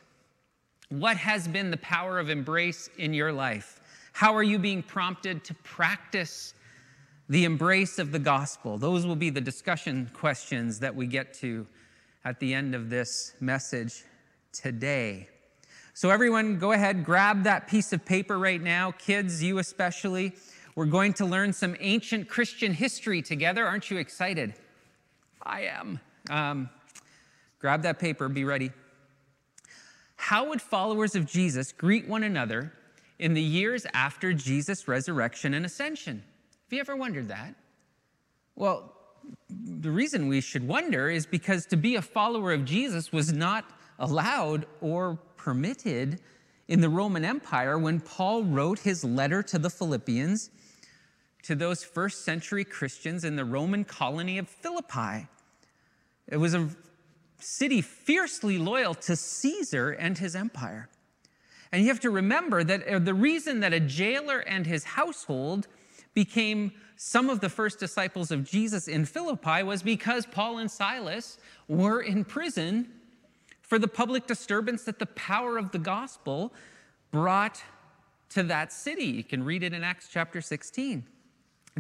What 0.91 1.17
has 1.19 1.47
been 1.47 1.71
the 1.71 1.77
power 1.77 2.19
of 2.19 2.31
embrace 2.31 2.91
in 2.99 3.15
your 3.15 3.33
life? 3.33 3.81
How 4.13 4.35
are 4.35 4.43
you 4.43 4.59
being 4.59 4.83
prompted 4.83 5.45
to 5.45 5.55
practice 5.55 6.53
the 7.29 7.45
embrace 7.45 8.01
of 8.01 8.11
the 8.11 8.19
gospel? 8.19 8.77
Those 8.77 9.07
will 9.07 9.15
be 9.15 9.31
the 9.31 9.41
discussion 9.41 10.11
questions 10.13 10.81
that 10.81 10.93
we 10.93 11.07
get 11.07 11.33
to 11.35 11.65
at 12.25 12.41
the 12.41 12.53
end 12.53 12.75
of 12.75 12.91
this 12.91 13.35
message 13.39 14.03
today. 14.53 15.29
So, 15.95 16.11
everyone, 16.11 16.59
go 16.59 16.73
ahead, 16.73 17.05
grab 17.05 17.45
that 17.45 17.69
piece 17.69 17.93
of 17.93 18.05
paper 18.05 18.37
right 18.37 18.61
now. 18.61 18.91
Kids, 18.91 19.41
you 19.41 19.59
especially. 19.59 20.33
We're 20.75 20.87
going 20.87 21.13
to 21.15 21.25
learn 21.25 21.53
some 21.53 21.77
ancient 21.79 22.29
Christian 22.29 22.73
history 22.73 23.23
together. 23.23 23.65
Aren't 23.65 23.93
you 23.93 23.99
excited? 23.99 24.55
I 25.41 25.63
am. 25.63 26.01
Um, 26.29 26.69
grab 27.61 27.83
that 27.83 28.01
paper, 28.01 28.29
be 28.29 28.45
ready. 28.45 28.73
How 30.21 30.51
would 30.51 30.61
followers 30.61 31.15
of 31.15 31.25
Jesus 31.25 31.73
greet 31.73 32.07
one 32.07 32.23
another 32.23 32.75
in 33.19 33.33
the 33.33 33.43
years 33.43 33.87
after 33.95 34.35
Jesus' 34.35 34.87
resurrection 34.87 35.55
and 35.55 35.65
ascension? 35.65 36.23
Have 36.67 36.73
you 36.73 36.79
ever 36.79 36.95
wondered 36.95 37.29
that? 37.29 37.55
Well, 38.55 38.93
the 39.49 39.91
reason 39.91 40.29
we 40.29 40.43
should 40.43 40.69
wonder 40.69 41.09
is 41.09 41.25
because 41.25 41.65
to 41.67 41.77
be 41.77 41.97
a 41.97 42.03
follower 42.03 42.53
of 42.53 42.67
Jesus 42.67 43.11
was 43.11 43.33
not 43.33 43.65
allowed 43.99 44.67
or 44.83 45.19
permitted 45.39 46.21
in 46.69 46.83
the 46.83 46.91
Roman 46.91 47.25
Empire 47.25 47.79
when 47.79 47.99
Paul 47.99 48.45
wrote 48.45 48.81
his 48.81 49.03
letter 49.03 49.43
to 49.45 49.59
the 49.59 49.71
Philippians 49.71 50.51
to 51.45 51.55
those 51.55 51.83
first 51.83 52.27
century 52.27 52.65
Christians 52.65 53.25
in 53.25 53.37
the 53.37 53.45
Roman 53.47 53.85
colony 53.85 54.37
of 54.37 54.51
Philippi. 54.51 55.29
It 56.29 56.37
was 56.37 56.53
a 56.53 56.69
city 57.43 57.81
fiercely 57.81 58.59
loyal 58.59 58.95
to 58.95 59.17
Caesar 59.17 59.91
and 59.91 60.19
his 60.19 60.35
empire. 60.35 60.89
And 61.73 61.83
you 61.83 61.89
have 61.89 62.01
to 62.01 62.11
remember 62.11 62.65
that 62.65 62.87
uh, 62.87 62.99
the 62.99 63.15
reason 63.15 63.61
that 63.61 63.73
a 63.73 63.81
jailer 63.81 64.41
and 64.41 64.67
his 64.67 64.85
household 64.85 65.69
became 66.15 66.73
some 66.97 67.31
of 67.31 67.41
the 67.41 67.49
first 67.49 67.79
disciples 67.79 68.31
of 68.31 68.45
Jesus 68.45 68.89
in 68.89 69.05
Philippi 69.05 69.63
was 69.63 69.83
because 69.83 70.27
Paul 70.27 70.59
and 70.59 70.71
Silas 70.71 71.39
were 71.69 72.01
in 72.01 72.25
prison 72.25 72.89
for 73.63 73.79
the 73.79 73.89
public 73.89 74.27
disturbance 74.27 74.83
that 74.85 74.99
the 74.99 75.07
power 75.07 75.57
of 75.57 75.71
the 75.71 75.79
gospel 75.79 76.53
brought 77.11 77.63
to 78.31 78.43
that 78.45 78.73
city. 78.73 79.05
You 79.05 79.25
can 79.25 79.45
read 79.45 79.63
it 79.63 79.73
in 79.73 79.85
Acts 79.85 80.09
chapter 80.13 80.41
16. 80.41 81.05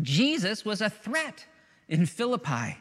Jesus 0.00 0.64
was 0.64 0.80
a 0.80 0.88
threat 0.88 1.46
in 1.88 2.06
Philippi 2.06 2.78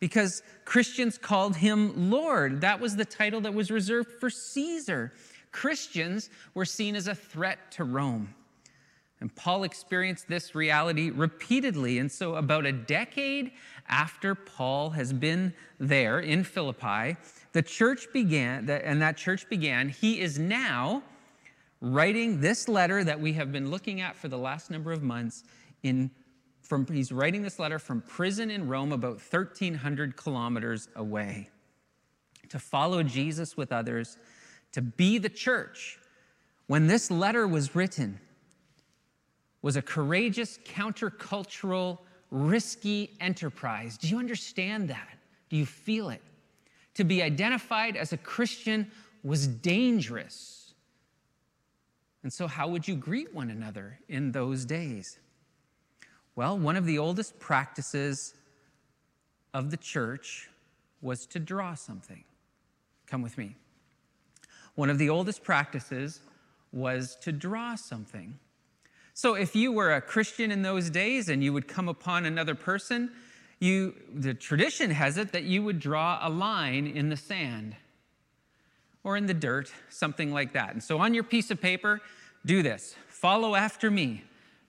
because 0.00 0.42
Christians 0.64 1.18
called 1.18 1.56
him 1.56 2.10
Lord. 2.10 2.60
That 2.60 2.80
was 2.80 2.96
the 2.96 3.04
title 3.04 3.40
that 3.42 3.54
was 3.54 3.70
reserved 3.70 4.10
for 4.20 4.30
Caesar. 4.30 5.12
Christians 5.52 6.30
were 6.54 6.64
seen 6.64 6.96
as 6.96 7.06
a 7.06 7.14
threat 7.14 7.70
to 7.72 7.84
Rome. 7.84 8.34
And 9.20 9.34
Paul 9.34 9.64
experienced 9.64 10.28
this 10.28 10.54
reality 10.54 11.10
repeatedly. 11.10 11.98
And 11.98 12.10
so, 12.10 12.34
about 12.34 12.66
a 12.66 12.72
decade 12.72 13.52
after 13.88 14.34
Paul 14.34 14.90
has 14.90 15.12
been 15.12 15.54
there 15.78 16.20
in 16.20 16.44
Philippi, 16.44 17.16
the 17.52 17.62
church 17.62 18.08
began, 18.12 18.68
and 18.68 19.00
that 19.00 19.16
church 19.16 19.48
began, 19.48 19.88
he 19.88 20.20
is 20.20 20.38
now 20.38 21.02
writing 21.80 22.40
this 22.40 22.68
letter 22.68 23.04
that 23.04 23.20
we 23.20 23.32
have 23.34 23.52
been 23.52 23.70
looking 23.70 24.00
at 24.00 24.16
for 24.16 24.28
the 24.28 24.38
last 24.38 24.70
number 24.70 24.90
of 24.90 25.02
months 25.02 25.44
in 25.82 26.10
from, 26.64 26.86
he's 26.86 27.12
writing 27.12 27.42
this 27.42 27.58
letter 27.58 27.78
from 27.78 28.00
prison 28.00 28.50
in 28.50 28.66
Rome, 28.66 28.92
about 28.92 29.20
1,300 29.20 30.16
kilometers 30.16 30.88
away, 30.96 31.50
to 32.48 32.58
follow 32.58 33.02
Jesus 33.02 33.56
with 33.56 33.70
others, 33.70 34.16
to 34.72 34.80
be 34.80 35.18
the 35.18 35.28
church. 35.28 35.98
When 36.66 36.86
this 36.86 37.10
letter 37.10 37.46
was 37.46 37.76
written, 37.76 38.18
was 39.60 39.76
a 39.76 39.82
courageous, 39.82 40.58
countercultural, 40.64 41.98
risky 42.30 43.10
enterprise. 43.20 43.98
Do 43.98 44.08
you 44.08 44.18
understand 44.18 44.88
that? 44.88 45.18
Do 45.50 45.56
you 45.56 45.66
feel 45.66 46.08
it? 46.08 46.22
To 46.94 47.04
be 47.04 47.22
identified 47.22 47.96
as 47.96 48.12
a 48.12 48.16
Christian 48.16 48.90
was 49.22 49.46
dangerous. 49.46 50.74
And 52.22 52.32
so, 52.32 52.46
how 52.46 52.68
would 52.68 52.88
you 52.88 52.96
greet 52.96 53.34
one 53.34 53.50
another 53.50 53.98
in 54.08 54.32
those 54.32 54.64
days? 54.64 55.18
Well, 56.36 56.58
one 56.58 56.76
of 56.76 56.86
the 56.86 56.98
oldest 56.98 57.38
practices 57.38 58.34
of 59.52 59.70
the 59.70 59.76
church 59.76 60.48
was 61.00 61.26
to 61.26 61.38
draw 61.38 61.74
something. 61.74 62.24
Come 63.06 63.22
with 63.22 63.38
me. 63.38 63.54
One 64.74 64.90
of 64.90 64.98
the 64.98 65.10
oldest 65.10 65.44
practices 65.44 66.20
was 66.72 67.16
to 67.22 67.30
draw 67.30 67.76
something. 67.76 68.38
So 69.12 69.34
if 69.34 69.54
you 69.54 69.70
were 69.70 69.92
a 69.92 70.00
Christian 70.00 70.50
in 70.50 70.62
those 70.62 70.90
days 70.90 71.28
and 71.28 71.44
you 71.44 71.52
would 71.52 71.68
come 71.68 71.88
upon 71.88 72.24
another 72.24 72.56
person, 72.56 73.12
you 73.60 73.94
the 74.12 74.34
tradition 74.34 74.90
has 74.90 75.16
it 75.16 75.30
that 75.32 75.44
you 75.44 75.62
would 75.62 75.78
draw 75.78 76.18
a 76.20 76.28
line 76.28 76.88
in 76.88 77.08
the 77.08 77.16
sand 77.16 77.76
or 79.04 79.16
in 79.16 79.26
the 79.26 79.34
dirt, 79.34 79.72
something 79.88 80.32
like 80.32 80.52
that. 80.54 80.72
And 80.72 80.82
so 80.82 80.98
on 80.98 81.14
your 81.14 81.22
piece 81.22 81.52
of 81.52 81.60
paper, 81.60 82.00
do 82.44 82.62
this. 82.62 82.96
Follow 83.06 83.54
after 83.54 83.90
me. 83.90 84.24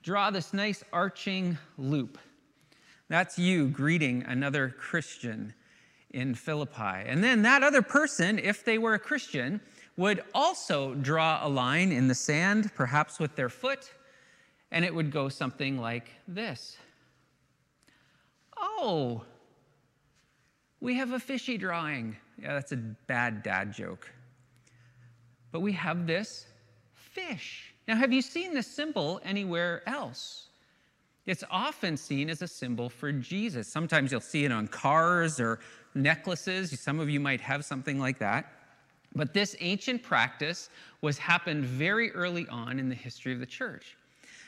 Draw 0.06 0.30
this 0.30 0.54
nice 0.54 0.84
arching 0.94 1.58
loop. 1.80 2.20
That's 3.10 3.40
you 3.40 3.70
greeting 3.70 4.24
another 4.28 4.70
Christian 4.70 5.52
in 6.12 6.36
Philippi. 6.36 7.08
And 7.08 7.24
then 7.24 7.42
that 7.42 7.64
other 7.64 7.82
person, 7.82 8.38
if 8.38 8.64
they 8.64 8.78
were 8.78 8.94
a 8.94 9.00
Christian, 9.00 9.60
would 9.98 10.24
also 10.36 10.94
draw 10.94 11.40
a 11.44 11.50
line 11.50 11.92
in 11.92 12.08
the 12.08 12.14
sand, 12.14 12.70
perhaps 12.76 13.18
with 13.18 13.36
their 13.36 13.50
foot, 13.50 13.92
and 14.72 14.86
it 14.86 14.94
would 14.94 15.12
go 15.12 15.28
something 15.28 15.80
like 15.80 16.12
this 16.28 16.78
Oh, 18.56 19.24
we 20.82 20.94
have 20.98 21.14
a 21.14 21.20
fishy 21.20 21.58
drawing. 21.58 22.16
Yeah, 22.40 22.54
that's 22.54 22.74
a 22.74 22.78
bad 22.78 23.42
dad 23.42 23.74
joke. 23.74 24.08
But 25.52 25.62
we 25.62 25.72
have 25.72 26.06
this 26.06 26.46
fish. 26.94 27.75
Now, 27.88 27.96
have 27.96 28.12
you 28.12 28.22
seen 28.22 28.54
this 28.54 28.68
symbol 28.68 29.22
anywhere 29.24 29.84
else? 29.88 30.48
It's 31.26 31.44
often 31.50 31.98
seen 31.98 32.30
as 32.30 32.42
a 32.42 32.48
symbol 32.48 32.90
for 32.90 33.12
Jesus. 33.12 33.68
Sometimes 33.68 34.12
you'll 34.12 34.22
see 34.22 34.46
it 34.46 34.52
on 34.52 34.68
cars 34.68 35.40
or 35.40 35.60
necklaces. 35.94 36.80
Some 36.80 37.00
of 37.00 37.10
you 37.10 37.20
might 37.20 37.42
have 37.42 37.66
something 37.66 38.00
like 38.00 38.20
that. 38.20 38.52
But 39.16 39.34
this 39.34 39.56
ancient 39.60 40.04
practice 40.04 40.70
was 41.02 41.18
happened 41.18 41.64
very 41.64 42.12
early 42.12 42.48
on 42.50 42.80
in 42.80 42.90
the 42.90 42.96
history 42.96 43.34
of 43.34 43.40
the 43.40 43.46
church. 43.46 43.98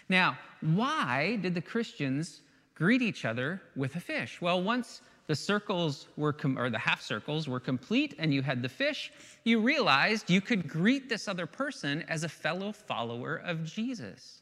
Now, 0.10 0.38
why 0.62 1.38
did 1.42 1.54
the 1.54 1.62
Christians 1.62 2.42
greet 2.76 3.02
each 3.02 3.26
other 3.26 3.62
with 3.76 3.96
a 3.96 4.00
fish? 4.00 4.42
Well, 4.42 4.62
once 4.62 5.02
the 5.28 5.36
circles 5.36 6.08
were 6.18 6.34
com- 6.34 6.58
or 6.58 6.70
the 6.70 6.80
half 6.80 7.02
circles 7.02 7.48
were 7.48 7.60
complete 7.60 8.16
and 8.18 8.34
you 8.34 8.42
had 8.42 8.62
the 8.62 8.70
fish, 8.70 9.12
you 9.44 9.60
realized 9.60 10.30
you 10.30 10.42
could 10.42 10.68
greet 10.68 11.10
this 11.10 11.28
other 11.28 11.46
person 11.46 12.04
as 12.08 12.24
a 12.24 12.30
fellow 12.30 12.72
follower 12.72 13.38
of 13.46 13.64
Jesus. 13.64 14.42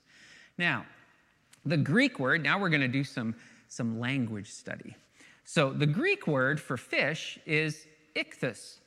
Now, 0.58 0.86
the 1.65 1.77
Greek 1.77 2.20
word, 2.20 2.44
now 2.44 2.60
we're 2.60 2.70
going 2.70 2.82
to 2.82 2.88
do 2.88 3.04
some 3.04 3.36
some 3.68 4.00
language 4.00 4.50
study. 4.50 4.96
So, 5.44 5.74
the 5.74 5.88
Greek 5.88 6.27
word 6.27 6.62
for 6.62 6.77
fish 6.77 7.39
is 7.46 7.88
ichthus. 8.15 8.77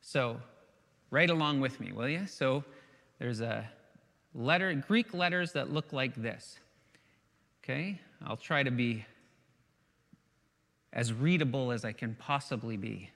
So, 0.00 0.40
right 1.10 1.30
along 1.30 1.60
with 1.60 1.78
me, 1.80 1.92
will 1.92 2.08
you? 2.08 2.26
So 2.26 2.64
there's 3.20 3.40
a 3.40 3.68
letter, 4.34 4.74
Greek 4.74 5.14
letters 5.14 5.52
that 5.52 5.72
look 5.72 5.92
like 5.92 6.14
this. 6.16 6.58
Okay, 7.62 8.00
I'll 8.26 8.36
try 8.36 8.64
to 8.64 8.70
be 8.72 9.06
as 10.94 11.12
readable 11.12 11.72
as 11.72 11.84
I 11.84 11.92
can 11.92 12.14
possibly 12.14 12.76
be. 12.76 13.10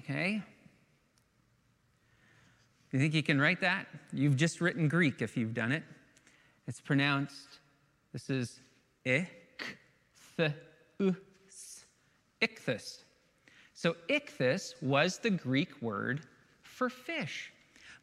Okay? 0.00 0.42
You 2.90 2.98
think 2.98 3.14
you 3.14 3.22
can 3.22 3.40
write 3.40 3.60
that? 3.60 3.86
You've 4.12 4.36
just 4.36 4.60
written 4.60 4.88
Greek 4.88 5.22
if 5.22 5.36
you've 5.36 5.54
done 5.54 5.70
it. 5.70 5.84
It's 6.66 6.80
pronounced, 6.80 7.60
this 8.12 8.30
is 8.30 8.60
ichthus, 9.04 9.26
ichthus. 12.42 13.04
So, 13.74 13.96
ichthus 14.08 14.74
was 14.82 15.18
the 15.18 15.30
Greek 15.30 15.80
word 15.80 16.22
for 16.62 16.88
fish. 16.90 17.52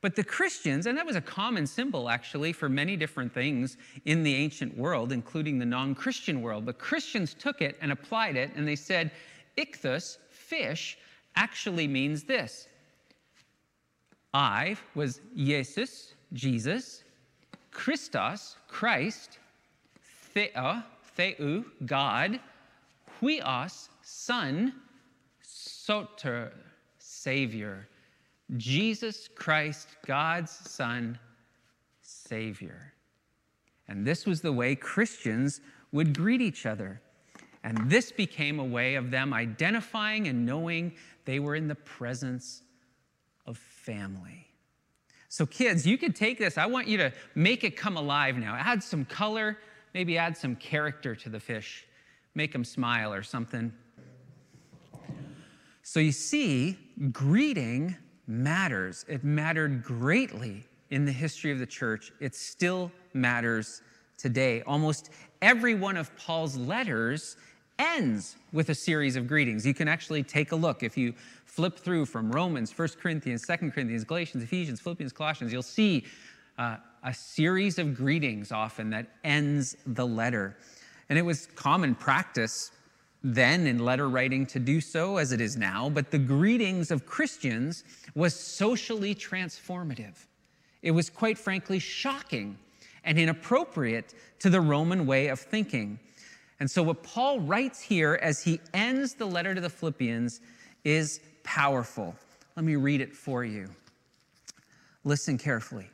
But 0.01 0.15
the 0.15 0.23
Christians, 0.23 0.85
and 0.85 0.97
that 0.97 1.05
was 1.05 1.15
a 1.15 1.21
common 1.21 1.65
symbol 1.65 2.09
actually 2.09 2.53
for 2.53 2.69
many 2.69 2.95
different 2.95 3.33
things 3.33 3.77
in 4.05 4.23
the 4.23 4.35
ancient 4.35 4.77
world, 4.77 5.11
including 5.11 5.57
the 5.57 5.65
non 5.65 5.95
Christian 5.95 6.41
world. 6.41 6.65
But 6.65 6.77
Christians 6.77 7.33
took 7.33 7.61
it 7.61 7.77
and 7.81 7.91
applied 7.91 8.35
it, 8.35 8.51
and 8.55 8.67
they 8.67 8.75
said, 8.75 9.11
ichthus, 9.57 10.17
fish, 10.29 10.97
actually 11.35 11.87
means 11.87 12.23
this. 12.23 12.67
I 14.33 14.77
was 14.93 15.21
Jesus, 15.35 16.13
Jesus, 16.33 17.03
Christos, 17.71 18.55
Christ, 18.67 19.39
Thea, 20.33 20.85
Theou, 21.17 21.65
God, 21.85 22.39
Huios, 23.19 23.89
Son, 24.03 24.73
Soter, 25.41 26.51
Savior. 26.99 27.87
Jesus 28.55 29.27
Christ, 29.27 29.89
God's 30.05 30.51
Son, 30.51 31.19
Savior. 32.01 32.93
And 33.87 34.05
this 34.05 34.25
was 34.25 34.41
the 34.41 34.53
way 34.53 34.75
Christians 34.75 35.59
would 35.91 36.15
greet 36.15 36.41
each 36.41 36.65
other. 36.65 37.01
And 37.63 37.89
this 37.89 38.11
became 38.11 38.59
a 38.59 38.63
way 38.63 38.95
of 38.95 39.11
them 39.11 39.33
identifying 39.33 40.27
and 40.27 40.45
knowing 40.45 40.93
they 41.25 41.39
were 41.39 41.55
in 41.55 41.67
the 41.67 41.75
presence 41.75 42.61
of 43.45 43.57
family. 43.57 44.47
So, 45.29 45.45
kids, 45.45 45.85
you 45.85 45.97
could 45.97 46.15
take 46.15 46.37
this. 46.39 46.57
I 46.57 46.65
want 46.67 46.87
you 46.87 46.97
to 46.97 47.11
make 47.35 47.65
it 47.65 47.75
come 47.75 47.97
alive 47.97 48.37
now. 48.37 48.55
Add 48.55 48.81
some 48.81 49.03
color, 49.03 49.57
maybe 49.93 50.17
add 50.17 50.37
some 50.37 50.55
character 50.55 51.15
to 51.15 51.29
the 51.29 51.39
fish, 51.39 51.85
make 52.33 52.53
them 52.53 52.63
smile 52.63 53.13
or 53.13 53.23
something. 53.23 53.73
So 55.83 56.01
you 56.01 56.11
see, 56.11 56.77
greeting 57.13 57.95
matters. 58.27 59.05
It 59.07 59.23
mattered 59.23 59.83
greatly 59.83 60.63
in 60.89 61.05
the 61.05 61.11
history 61.11 61.51
of 61.51 61.59
the 61.59 61.65
church. 61.65 62.11
It 62.19 62.35
still 62.35 62.91
matters 63.13 63.81
today. 64.17 64.61
Almost 64.63 65.11
every 65.41 65.75
one 65.75 65.97
of 65.97 66.15
Paul's 66.17 66.57
letters 66.57 67.37
ends 67.79 68.35
with 68.51 68.69
a 68.69 68.75
series 68.75 69.15
of 69.15 69.27
greetings. 69.27 69.65
You 69.65 69.73
can 69.73 69.87
actually 69.87 70.23
take 70.23 70.51
a 70.51 70.55
look. 70.55 70.83
If 70.83 70.97
you 70.97 71.13
flip 71.45 71.77
through 71.77 72.05
from 72.05 72.31
Romans, 72.31 72.75
1 72.75 72.89
Corinthians, 73.01 73.45
2 73.45 73.71
Corinthians, 73.71 74.03
Galatians, 74.03 74.43
Ephesians, 74.43 74.79
Philippians, 74.79 75.13
Colossians, 75.13 75.53
you'll 75.53 75.61
see 75.61 76.05
uh, 76.57 76.77
a 77.03 77.13
series 77.13 77.77
of 77.77 77.95
greetings 77.95 78.51
often 78.51 78.89
that 78.89 79.07
ends 79.23 79.77
the 79.85 80.05
letter. 80.05 80.57
And 81.09 81.17
it 81.17 81.21
was 81.21 81.47
common 81.55 81.95
practice 81.95 82.71
then 83.23 83.67
in 83.67 83.79
letter 83.79 84.09
writing 84.09 84.45
to 84.47 84.59
do 84.59 84.79
so 84.79 85.17
as 85.17 85.31
it 85.31 85.41
is 85.41 85.57
now, 85.57 85.89
but 85.89 86.11
the 86.11 86.19
greetings 86.19 86.91
of 86.91 87.05
Christians 87.05 87.83
was 88.15 88.33
socially 88.33 89.15
transformative. 89.15 90.25
It 90.81 90.91
was 90.91 91.09
quite 91.09 91.37
frankly 91.37 91.79
shocking 91.79 92.57
and 93.03 93.17
inappropriate 93.17 94.13
to 94.39 94.49
the 94.49 94.61
Roman 94.61 95.05
way 95.05 95.27
of 95.27 95.39
thinking. 95.39 95.99
And 96.59 96.69
so, 96.69 96.83
what 96.83 97.03
Paul 97.03 97.39
writes 97.39 97.81
here 97.81 98.19
as 98.21 98.43
he 98.43 98.59
ends 98.73 99.13
the 99.13 99.25
letter 99.25 99.55
to 99.55 99.61
the 99.61 99.69
Philippians 99.69 100.41
is 100.83 101.19
powerful. 101.43 102.15
Let 102.55 102.65
me 102.65 102.75
read 102.75 103.01
it 103.01 103.15
for 103.15 103.43
you. 103.43 103.69
Listen 105.03 105.37
carefully. 105.37 105.89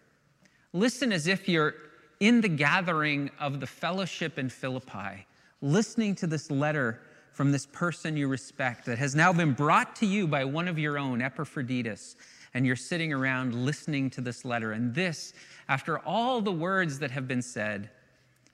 Listen 0.74 1.12
as 1.12 1.27
if 1.27 1.48
you're 1.48 1.75
in 2.20 2.42
the 2.42 2.48
gathering 2.48 3.30
of 3.39 3.60
the 3.60 3.68
fellowship 3.68 4.39
in 4.39 4.50
Philippi, 4.50 5.25
listening 5.62 6.15
to 6.15 6.27
this 6.27 6.50
letter 6.50 7.01
from 7.34 7.52
this 7.52 7.66
person 7.66 8.16
you 8.16 8.28
respect 8.28 8.86
that 8.86 8.98
has 9.00 9.16
now 9.16 9.34
been 9.34 9.54
brought 9.54 9.96
to 9.98 10.06
you 10.06 10.28
by 10.28 10.46
one 10.46 10.68
of 10.68 10.78
your 10.78 10.98
own, 10.98 11.22
Epaphroditus, 11.22 12.16
and 12.54 12.66
you're 12.66 12.75
sitting 12.75 13.12
around 13.12 13.56
listening 13.56 14.10
to 14.12 14.22
this 14.22 14.46
letter. 14.46 14.74
And 14.74 14.94
this, 14.94 15.34
after 15.68 16.00
all 16.00 16.42
the 16.42 16.52
words 16.52 17.00
that 17.00 17.12
have 17.12 17.28
been 17.28 17.42
said, 17.42 17.90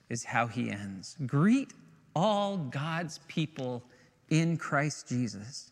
is 0.08 0.24
how 0.24 0.46
he 0.46 0.70
ends 0.70 1.16
Greet 1.26 1.72
all 2.16 2.56
God's 2.56 3.20
people 3.28 3.82
in 4.30 4.56
Christ 4.56 5.08
Jesus. 5.08 5.70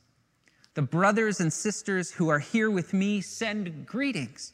The 0.75 0.83
brothers 0.83 1.41
and 1.41 1.53
sisters 1.53 2.11
who 2.11 2.29
are 2.29 2.39
here 2.39 2.71
with 2.71 2.93
me 2.93 3.21
send 3.21 3.87
greetings. 3.87 4.53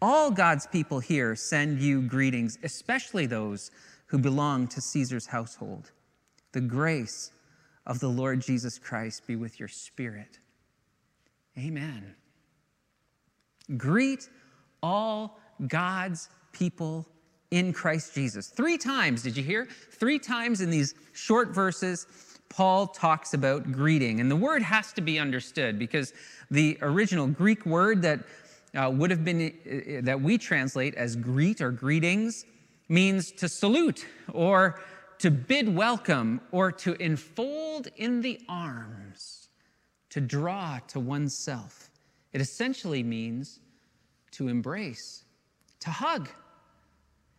All 0.00 0.30
God's 0.30 0.66
people 0.66 0.98
here 0.98 1.36
send 1.36 1.80
you 1.80 2.00
greetings, 2.02 2.58
especially 2.62 3.26
those 3.26 3.70
who 4.06 4.18
belong 4.18 4.66
to 4.68 4.80
Caesar's 4.80 5.26
household. 5.26 5.90
The 6.52 6.60
grace 6.60 7.32
of 7.86 8.00
the 8.00 8.08
Lord 8.08 8.40
Jesus 8.40 8.78
Christ 8.78 9.26
be 9.26 9.36
with 9.36 9.58
your 9.58 9.68
spirit. 9.68 10.38
Amen. 11.58 12.14
Greet 13.76 14.28
all 14.82 15.38
God's 15.66 16.28
people 16.52 17.06
in 17.50 17.72
Christ 17.72 18.14
Jesus. 18.14 18.48
Three 18.48 18.78
times, 18.78 19.22
did 19.22 19.36
you 19.36 19.42
hear? 19.42 19.68
Three 19.92 20.18
times 20.18 20.60
in 20.60 20.70
these 20.70 20.94
short 21.12 21.50
verses, 21.50 22.06
Paul 22.48 22.86
talks 22.86 23.34
about 23.34 23.70
greeting. 23.72 24.20
And 24.20 24.30
the 24.30 24.36
word 24.36 24.62
has 24.62 24.92
to 24.94 25.00
be 25.00 25.18
understood 25.18 25.78
because 25.78 26.12
the 26.50 26.78
original 26.82 27.26
Greek 27.26 27.66
word 27.66 28.02
that 28.02 28.20
uh, 28.74 28.90
would 28.90 29.10
have 29.10 29.24
been, 29.24 29.52
uh, 29.66 30.00
that 30.04 30.20
we 30.20 30.38
translate 30.38 30.94
as 30.94 31.14
greet 31.14 31.60
or 31.60 31.70
greetings, 31.70 32.46
means 32.88 33.32
to 33.32 33.48
salute 33.48 34.06
or 34.32 34.80
to 35.22 35.30
bid 35.30 35.72
welcome 35.72 36.40
or 36.50 36.72
to 36.72 37.00
enfold 37.00 37.86
in 37.94 38.22
the 38.22 38.40
arms, 38.48 39.50
to 40.10 40.20
draw 40.20 40.80
to 40.88 40.98
oneself. 40.98 41.90
It 42.32 42.40
essentially 42.40 43.04
means 43.04 43.60
to 44.32 44.48
embrace, 44.48 45.22
to 45.78 45.90
hug. 45.90 46.28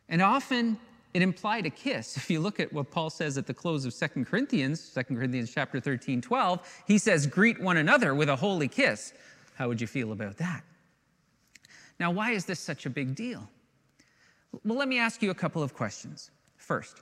And 0.07 0.21
often 0.21 0.79
it 1.13 1.21
implied 1.21 1.65
a 1.65 1.69
kiss. 1.69 2.15
If 2.15 2.29
you 2.29 2.39
look 2.39 2.61
at 2.61 2.71
what 2.71 2.89
Paul 2.89 3.09
says 3.09 3.37
at 3.37 3.47
the 3.47 3.53
close 3.53 3.83
of 3.83 3.93
2 3.93 4.23
Corinthians, 4.23 4.89
2 4.93 5.03
Corinthians 5.03 5.51
chapter 5.53 5.81
13, 5.81 6.21
12, 6.21 6.83
he 6.87 6.97
says, 6.97 7.27
greet 7.27 7.59
one 7.59 7.75
another 7.75 8.15
with 8.15 8.29
a 8.29 8.35
holy 8.37 8.69
kiss. 8.69 9.11
How 9.55 9.67
would 9.67 9.81
you 9.81 9.87
feel 9.87 10.13
about 10.13 10.37
that? 10.37 10.63
Now, 11.99 12.11
why 12.11 12.31
is 12.31 12.45
this 12.45 12.61
such 12.61 12.85
a 12.85 12.89
big 12.89 13.13
deal? 13.13 13.49
Well, 14.63 14.77
let 14.77 14.87
me 14.87 14.99
ask 14.99 15.21
you 15.21 15.31
a 15.31 15.35
couple 15.35 15.61
of 15.61 15.73
questions. 15.73 16.31
First, 16.55 17.01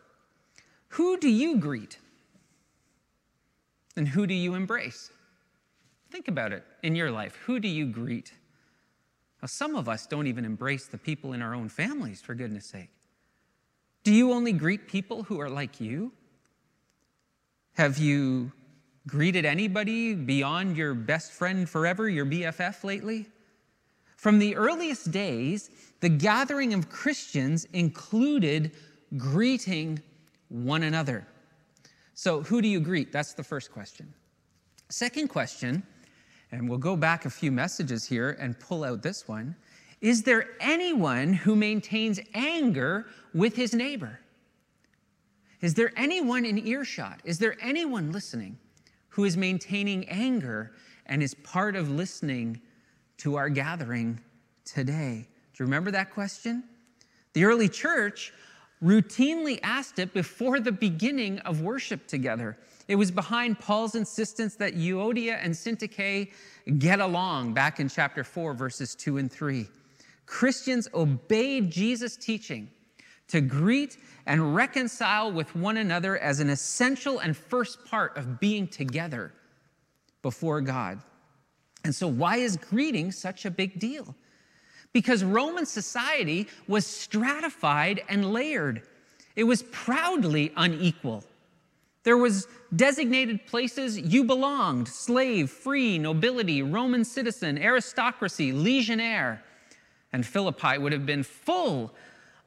who 0.91 1.17
do 1.17 1.29
you 1.29 1.57
greet? 1.57 1.97
And 3.95 4.07
who 4.07 4.27
do 4.27 4.33
you 4.33 4.55
embrace? 4.55 5.09
Think 6.09 6.27
about 6.27 6.51
it 6.51 6.63
in 6.83 6.95
your 6.95 7.11
life. 7.11 7.37
Who 7.45 7.59
do 7.59 7.67
you 7.69 7.85
greet? 7.85 8.33
Now, 9.41 9.47
some 9.47 9.75
of 9.75 9.87
us 9.87 10.05
don't 10.05 10.27
even 10.27 10.43
embrace 10.43 10.87
the 10.87 10.97
people 10.97 11.31
in 11.31 11.41
our 11.41 11.55
own 11.55 11.69
families, 11.69 12.21
for 12.21 12.35
goodness 12.35 12.65
sake. 12.65 12.89
Do 14.03 14.13
you 14.13 14.33
only 14.33 14.51
greet 14.51 14.87
people 14.87 15.23
who 15.23 15.39
are 15.39 15.49
like 15.49 15.79
you? 15.79 16.11
Have 17.75 17.97
you 17.97 18.51
greeted 19.07 19.45
anybody 19.45 20.13
beyond 20.13 20.75
your 20.75 20.93
best 20.93 21.31
friend 21.31 21.69
forever, 21.69 22.09
your 22.09 22.25
BFF, 22.25 22.83
lately? 22.83 23.27
From 24.17 24.39
the 24.39 24.57
earliest 24.57 25.11
days, 25.11 25.69
the 26.01 26.09
gathering 26.09 26.73
of 26.73 26.89
Christians 26.89 27.65
included 27.71 28.71
greeting 29.17 30.01
one 30.51 30.83
another. 30.83 31.25
So, 32.13 32.43
who 32.43 32.61
do 32.61 32.67
you 32.67 32.79
greet? 32.79 33.11
That's 33.11 33.33
the 33.33 33.43
first 33.43 33.71
question. 33.71 34.13
Second 34.89 35.29
question, 35.29 35.81
and 36.51 36.69
we'll 36.69 36.77
go 36.77 36.97
back 36.97 37.25
a 37.25 37.29
few 37.29 37.51
messages 37.51 38.05
here 38.05 38.31
and 38.39 38.59
pull 38.59 38.83
out 38.83 39.01
this 39.01 39.27
one 39.27 39.55
Is 40.01 40.23
there 40.23 40.49
anyone 40.59 41.33
who 41.33 41.55
maintains 41.55 42.19
anger 42.33 43.07
with 43.33 43.55
his 43.55 43.73
neighbor? 43.73 44.19
Is 45.61 45.73
there 45.75 45.93
anyone 45.95 46.43
in 46.43 46.57
earshot? 46.67 47.21
Is 47.23 47.37
there 47.37 47.55
anyone 47.61 48.11
listening 48.11 48.57
who 49.09 49.23
is 49.23 49.37
maintaining 49.37 50.09
anger 50.09 50.73
and 51.05 51.23
is 51.23 51.35
part 51.35 51.75
of 51.75 51.89
listening 51.89 52.59
to 53.17 53.35
our 53.35 53.47
gathering 53.47 54.19
today? 54.65 55.27
Do 55.53 55.63
you 55.63 55.65
remember 55.65 55.91
that 55.91 56.11
question? 56.11 56.63
The 57.33 57.45
early 57.45 57.69
church 57.69 58.33
routinely 58.83 59.59
asked 59.61 59.99
it 59.99 60.13
before 60.13 60.59
the 60.59 60.71
beginning 60.71 61.39
of 61.39 61.61
worship 61.61 62.07
together. 62.07 62.57
It 62.87 62.95
was 62.95 63.11
behind 63.11 63.59
Paul's 63.59 63.95
insistence 63.95 64.55
that 64.55 64.75
Euodia 64.75 65.39
and 65.41 65.53
Syntyche 65.53 66.31
get 66.79 66.99
along 66.99 67.53
back 67.53 67.79
in 67.79 67.87
chapter 67.87 68.23
4, 68.23 68.53
verses 68.53 68.95
2 68.95 69.17
and 69.17 69.31
3. 69.31 69.67
Christians 70.25 70.87
obeyed 70.93 71.69
Jesus' 71.69 72.17
teaching 72.17 72.69
to 73.27 73.39
greet 73.39 73.97
and 74.25 74.55
reconcile 74.55 75.31
with 75.31 75.55
one 75.55 75.77
another 75.77 76.17
as 76.17 76.39
an 76.39 76.49
essential 76.49 77.19
and 77.19 77.35
first 77.35 77.85
part 77.85 78.17
of 78.17 78.39
being 78.39 78.67
together 78.67 79.31
before 80.21 80.61
God. 80.61 80.99
And 81.83 81.93
so, 81.93 82.07
why 82.07 82.37
is 82.37 82.57
greeting 82.57 83.11
such 83.11 83.45
a 83.45 83.51
big 83.51 83.79
deal? 83.79 84.15
Because 84.93 85.23
Roman 85.23 85.65
society 85.65 86.47
was 86.67 86.85
stratified 86.85 88.01
and 88.09 88.33
layered. 88.33 88.83
It 89.35 89.45
was 89.45 89.63
proudly 89.63 90.51
unequal. 90.57 91.23
There 92.03 92.17
was 92.17 92.47
designated 92.75 93.45
places 93.45 93.97
you 93.97 94.23
belonged, 94.23 94.87
slave, 94.87 95.49
free, 95.49 95.97
nobility, 95.99 96.61
Roman 96.63 97.05
citizen, 97.05 97.57
aristocracy, 97.57 98.51
legionnaire. 98.51 99.43
And 100.11 100.25
Philippi 100.25 100.77
would 100.77 100.91
have 100.91 101.05
been 101.05 101.23
full 101.23 101.93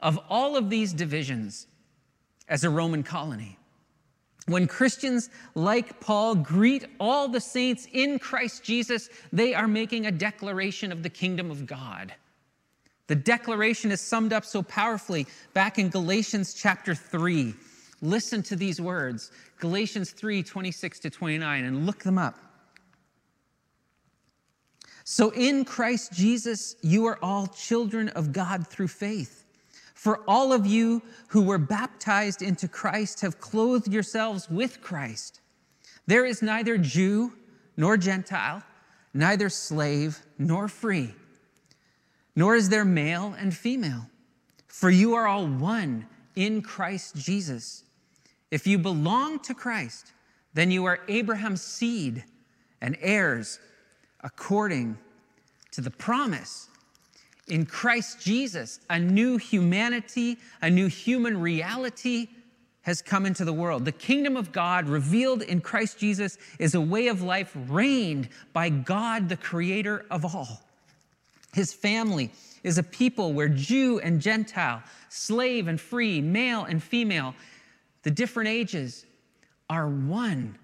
of 0.00 0.18
all 0.28 0.57
of 0.57 0.70
these 0.70 0.92
divisions 0.92 1.66
as 2.48 2.64
a 2.64 2.70
Roman 2.70 3.02
colony. 3.02 3.59
When 4.46 4.66
Christians 4.66 5.30
like 5.54 6.00
Paul 6.00 6.35
greet 6.35 6.85
all 7.00 7.28
the 7.28 7.40
saints 7.40 7.87
in 7.92 8.18
Christ 8.18 8.62
Jesus, 8.62 9.09
they 9.33 9.54
are 9.54 9.68
making 9.68 10.04
a 10.04 10.12
declaration 10.12 10.92
of 10.92 11.02
the 11.02 11.09
kingdom 11.09 11.50
of 11.50 11.64
God. 11.64 12.12
The 13.07 13.14
declaration 13.14 13.93
is 13.93 14.01
summed 14.01 14.33
up 14.33 14.45
so 14.45 14.62
powerfully 14.62 15.27
back 15.53 15.79
in 15.79 15.88
Galatians 15.90 16.55
chapter 16.55 16.95
3. 16.95 17.55
Listen 18.01 18.43
to 18.45 18.57
these 18.57 18.81
words 18.81 19.31
Galatians 19.59 20.11
3 20.11 20.43
26 20.43 21.01
to 21.01 21.11
29, 21.11 21.64
and 21.64 21.87
look 21.87 22.03
them 22.03 22.19
up. 22.19 22.38
So 25.05 25.31
in 25.31 25.67
Christ 25.67 26.12
Jesus, 26.12 26.77
you 26.83 27.05
are 27.07 27.19
all 27.23 27.47
children 27.47 28.09
of 28.11 28.33
God 28.33 28.67
through 28.67 28.88
faith. 28.88 29.45
For 29.95 30.21
all 30.27 30.53
of 30.53 30.67
you 30.67 31.03
who 31.29 31.43
were 31.43 31.59
baptized 31.59 32.43
into 32.43 32.69
Christ 32.69 33.21
have 33.21 33.38
clothed 33.38 33.93
yourselves 33.93 34.51
with 34.51 34.81
Christ. 34.81 35.40
There 36.07 36.25
is 36.25 36.43
neither 36.43 36.77
Jew 36.79 37.33
nor 37.77 37.97
Gentile, 37.97 38.62
neither 39.12 39.49
slave 39.49 40.21
nor 40.38 40.69
free, 40.69 41.14
nor 42.37 42.57
is 42.57 42.68
there 42.68 42.85
male 42.85 43.35
and 43.38 43.55
female, 43.55 44.07
for 44.66 44.90
you 44.90 45.14
are 45.14 45.27
all 45.27 45.47
one 45.47 46.07
in 46.37 46.62
Christ 46.62 47.16
Jesus. 47.16 47.85
If 48.51 48.66
you 48.66 48.79
belong 48.79 49.40
to 49.40 49.55
Christ, 49.55 50.12
then 50.53 50.70
you 50.70 50.85
are 50.85 51.01
Abraham's 51.09 51.62
seed 51.62 52.25
and 52.81 52.97
heirs 53.01 53.59
according 54.23 54.99
to 55.73 55.81
the 55.81 55.90
promise 55.90 56.68
in 57.49 57.66
Christ 57.66 58.20
Jesus, 58.20 58.81
a 58.88 58.99
new 58.99 59.37
humanity, 59.37 60.38
a 60.62 60.70
new 60.70 60.87
human 60.87 61.40
reality 61.40 62.29
has 62.83 63.03
come 63.03 63.27
into 63.27 63.44
the 63.44 63.53
world. 63.53 63.85
The 63.85 63.92
kingdom 63.92 64.37
of 64.37 64.53
God 64.53 64.88
revealed 64.88 65.42
in 65.42 65.61
Christ 65.61 65.99
Jesus 65.99 66.38
is 66.59 66.75
a 66.75 66.81
way 66.81 67.09
of 67.09 67.23
life 67.23 67.55
reigned 67.68 68.29
by 68.53 68.68
God, 68.68 69.29
the 69.29 69.37
creator 69.37 70.05
of 70.11 70.25
all. 70.25 70.62
His 71.55 71.73
family 71.73 72.31
is 72.64 72.79
a 72.79 72.83
people 72.83 73.33
where 73.33 73.49
Jew 73.49 74.01
and 74.01 74.21
Gentile, 74.21 74.83
slave 75.09 75.69
and 75.69 75.81
free, 75.81 76.21
male 76.21 76.64
and 76.64 76.83
female, 76.83 77.35
the 78.03 78.11
different 78.11 78.49
ages 78.49 79.07
are 79.71 79.88
one. 79.88 80.59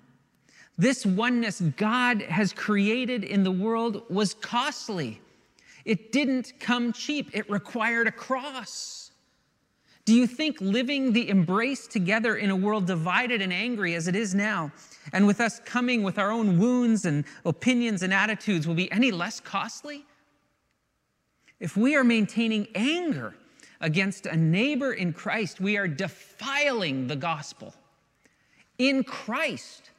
This 0.76 1.06
oneness 1.06 1.60
God 1.60 2.22
has 2.22 2.52
created 2.52 3.22
in 3.22 3.44
the 3.44 3.50
world 3.50 4.02
was 4.10 4.34
costly. 4.34 5.20
It 5.84 6.10
didn't 6.10 6.54
come 6.58 6.92
cheap, 6.92 7.30
it 7.34 7.48
required 7.48 8.08
a 8.08 8.12
cross. 8.12 9.12
Do 10.06 10.14
you 10.14 10.26
think 10.26 10.60
living 10.60 11.12
the 11.12 11.28
embrace 11.28 11.86
together 11.86 12.36
in 12.36 12.50
a 12.50 12.56
world 12.56 12.86
divided 12.86 13.40
and 13.40 13.52
angry 13.52 13.94
as 13.94 14.08
it 14.08 14.16
is 14.16 14.34
now, 14.34 14.72
and 15.12 15.26
with 15.26 15.40
us 15.40 15.60
coming 15.64 16.02
with 16.02 16.18
our 16.18 16.32
own 16.32 16.58
wounds 16.58 17.04
and 17.04 17.24
opinions 17.44 18.02
and 18.02 18.12
attitudes, 18.12 18.66
will 18.66 18.74
be 18.74 18.90
any 18.90 19.12
less 19.12 19.38
costly? 19.38 20.04
If 21.60 21.76
we 21.76 21.94
are 21.94 22.04
maintaining 22.04 22.68
anger 22.74 23.34
against 23.80 24.26
a 24.26 24.36
neighbor 24.36 24.94
in 24.94 25.12
Christ, 25.12 25.60
we 25.60 25.76
are 25.76 25.86
defiling 25.86 27.06
the 27.06 27.16
gospel. 27.16 27.74
In 28.78 29.04
Christ, 29.04 29.90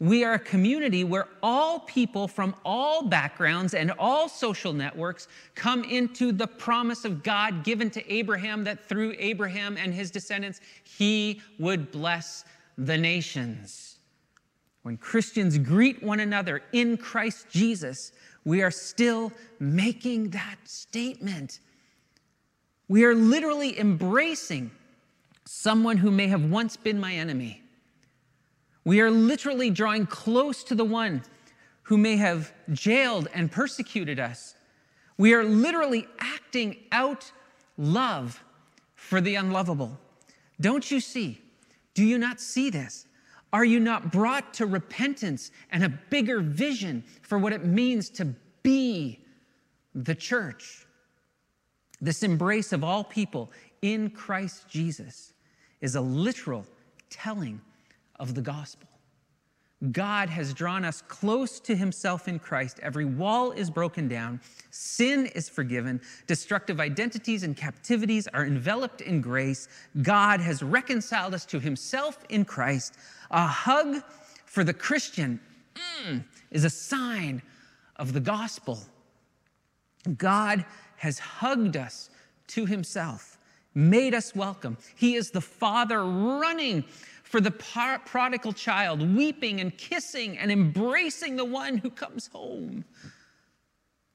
we 0.00 0.24
are 0.24 0.34
a 0.34 0.38
community 0.38 1.04
where 1.04 1.28
all 1.42 1.80
people 1.80 2.26
from 2.26 2.56
all 2.64 3.02
backgrounds 3.02 3.74
and 3.74 3.92
all 3.92 4.28
social 4.28 4.72
networks 4.72 5.28
come 5.54 5.84
into 5.84 6.32
the 6.32 6.46
promise 6.46 7.04
of 7.04 7.22
God 7.22 7.62
given 7.62 7.90
to 7.90 8.12
Abraham 8.12 8.64
that 8.64 8.88
through 8.88 9.14
Abraham 9.18 9.76
and 9.76 9.92
his 9.92 10.10
descendants, 10.10 10.60
he 10.84 11.40
would 11.58 11.92
bless 11.92 12.44
the 12.78 12.96
nations. 12.96 13.98
When 14.82 14.96
Christians 14.96 15.58
greet 15.58 16.02
one 16.02 16.20
another 16.20 16.62
in 16.72 16.96
Christ 16.96 17.46
Jesus, 17.50 18.12
we 18.44 18.62
are 18.62 18.70
still 18.70 19.32
making 19.58 20.30
that 20.30 20.56
statement. 20.64 21.60
We 22.88 23.04
are 23.04 23.14
literally 23.14 23.78
embracing 23.78 24.70
someone 25.44 25.96
who 25.98 26.10
may 26.10 26.28
have 26.28 26.44
once 26.44 26.76
been 26.76 26.98
my 26.98 27.14
enemy 27.14 27.62
we 28.84 29.00
are 29.00 29.10
literally 29.10 29.70
drawing 29.70 30.06
close 30.06 30.64
to 30.64 30.74
the 30.74 30.84
one 30.84 31.22
who 31.82 31.98
may 31.98 32.16
have 32.16 32.52
jailed 32.72 33.28
and 33.34 33.50
persecuted 33.50 34.18
us. 34.18 34.54
We 35.18 35.34
are 35.34 35.44
literally 35.44 36.06
acting 36.18 36.76
out 36.92 37.30
love 37.76 38.42
for 38.94 39.20
the 39.20 39.34
unlovable. 39.34 39.98
Don't 40.60 40.90
you 40.90 41.00
see? 41.00 41.40
Do 41.94 42.04
you 42.04 42.18
not 42.18 42.40
see 42.40 42.70
this? 42.70 43.06
Are 43.52 43.64
you 43.64 43.80
not 43.80 44.12
brought 44.12 44.54
to 44.54 44.66
repentance 44.66 45.50
and 45.70 45.82
a 45.82 45.88
bigger 45.88 46.40
vision 46.40 47.04
for 47.22 47.38
what 47.38 47.52
it 47.52 47.64
means 47.64 48.08
to 48.10 48.26
be 48.62 49.24
the 49.94 50.14
church? 50.14 50.86
This 52.00 52.22
embrace 52.22 52.72
of 52.72 52.84
all 52.84 53.04
people 53.04 53.50
in 53.82 54.10
Christ 54.10 54.68
Jesus 54.68 55.32
is 55.80 55.96
a 55.96 56.00
literal 56.00 56.64
telling 57.08 57.60
of 58.18 58.34
the 58.34 58.42
gospel. 58.42 58.89
God 59.92 60.28
has 60.28 60.52
drawn 60.52 60.84
us 60.84 61.02
close 61.08 61.58
to 61.60 61.74
himself 61.74 62.28
in 62.28 62.38
Christ. 62.38 62.78
Every 62.82 63.06
wall 63.06 63.50
is 63.52 63.70
broken 63.70 64.08
down, 64.08 64.40
sin 64.70 65.26
is 65.34 65.48
forgiven, 65.48 66.02
destructive 66.26 66.80
identities 66.80 67.44
and 67.44 67.56
captivities 67.56 68.28
are 68.28 68.44
enveloped 68.44 69.00
in 69.00 69.22
grace. 69.22 69.68
God 70.02 70.40
has 70.40 70.62
reconciled 70.62 71.32
us 71.32 71.46
to 71.46 71.58
himself 71.58 72.18
in 72.28 72.44
Christ. 72.44 72.96
A 73.30 73.46
hug 73.46 74.02
for 74.44 74.64
the 74.64 74.74
Christian 74.74 75.40
mm, 76.04 76.22
is 76.50 76.64
a 76.64 76.70
sign 76.70 77.40
of 77.96 78.12
the 78.12 78.20
gospel. 78.20 78.80
God 80.18 80.66
has 80.96 81.18
hugged 81.18 81.78
us 81.78 82.10
to 82.48 82.66
himself, 82.66 83.38
made 83.74 84.12
us 84.12 84.34
welcome. 84.34 84.76
He 84.94 85.14
is 85.14 85.30
the 85.30 85.40
Father 85.40 86.04
running 86.04 86.84
for 87.30 87.40
the 87.40 87.52
prodigal 87.52 88.52
child, 88.52 89.16
weeping 89.16 89.60
and 89.60 89.78
kissing 89.78 90.36
and 90.36 90.50
embracing 90.50 91.36
the 91.36 91.44
one 91.44 91.78
who 91.78 91.88
comes 91.88 92.26
home. 92.26 92.84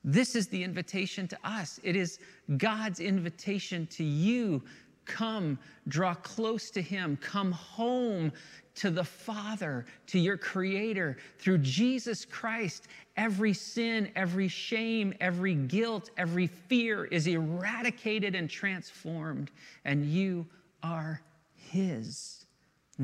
This 0.03 0.35
is 0.35 0.49
the 0.49 0.61
invitation 0.61 1.25
to 1.29 1.37
us. 1.45 1.79
It 1.81 1.95
is 1.95 2.19
God's 2.57 2.99
invitation 2.99 3.87
to 3.87 4.03
you. 4.03 4.61
Come, 5.05 5.57
draw 5.87 6.13
close 6.13 6.69
to 6.71 6.81
Him, 6.81 7.17
come 7.21 7.53
home 7.53 8.33
to 8.75 8.89
the 8.89 9.05
Father, 9.05 9.85
to 10.07 10.19
your 10.19 10.37
Creator 10.37 11.15
through 11.39 11.59
Jesus 11.59 12.25
Christ. 12.25 12.89
Every 13.15 13.53
sin, 13.53 14.11
every 14.17 14.49
shame, 14.49 15.13
every 15.21 15.55
guilt, 15.55 16.09
every 16.17 16.47
fear 16.47 17.05
is 17.05 17.27
eradicated 17.27 18.35
and 18.35 18.49
transformed, 18.49 19.51
and 19.85 20.05
you 20.05 20.45
are 20.83 21.21
His. 21.55 22.44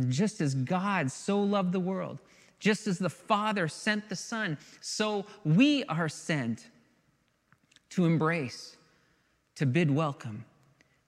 Just 0.08 0.42
as 0.42 0.56
God 0.56 1.12
so 1.12 1.42
loved 1.42 1.74
the 1.74 1.80
world, 1.80 2.20
just 2.60 2.88
as 2.88 2.98
the 2.98 3.10
Father 3.10 3.68
sent 3.68 4.08
the 4.08 4.16
Son, 4.16 4.58
so 4.80 5.26
we 5.44 5.84
are 5.86 6.08
sent 6.08 6.68
to 7.90 8.06
embrace, 8.06 8.78
to 9.56 9.66
bid 9.66 9.92
welcome. 9.92 10.46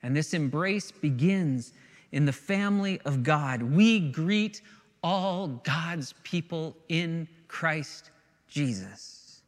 And 0.01 0.15
this 0.15 0.33
embrace 0.33 0.91
begins 0.91 1.73
in 2.11 2.25
the 2.25 2.33
family 2.33 2.99
of 3.05 3.23
God. 3.23 3.63
We 3.63 3.99
greet 4.11 4.61
all 5.01 5.47
God's 5.47 6.13
people 6.23 6.75
in 6.89 7.27
Christ 7.47 8.11
Jesus. 8.49 9.41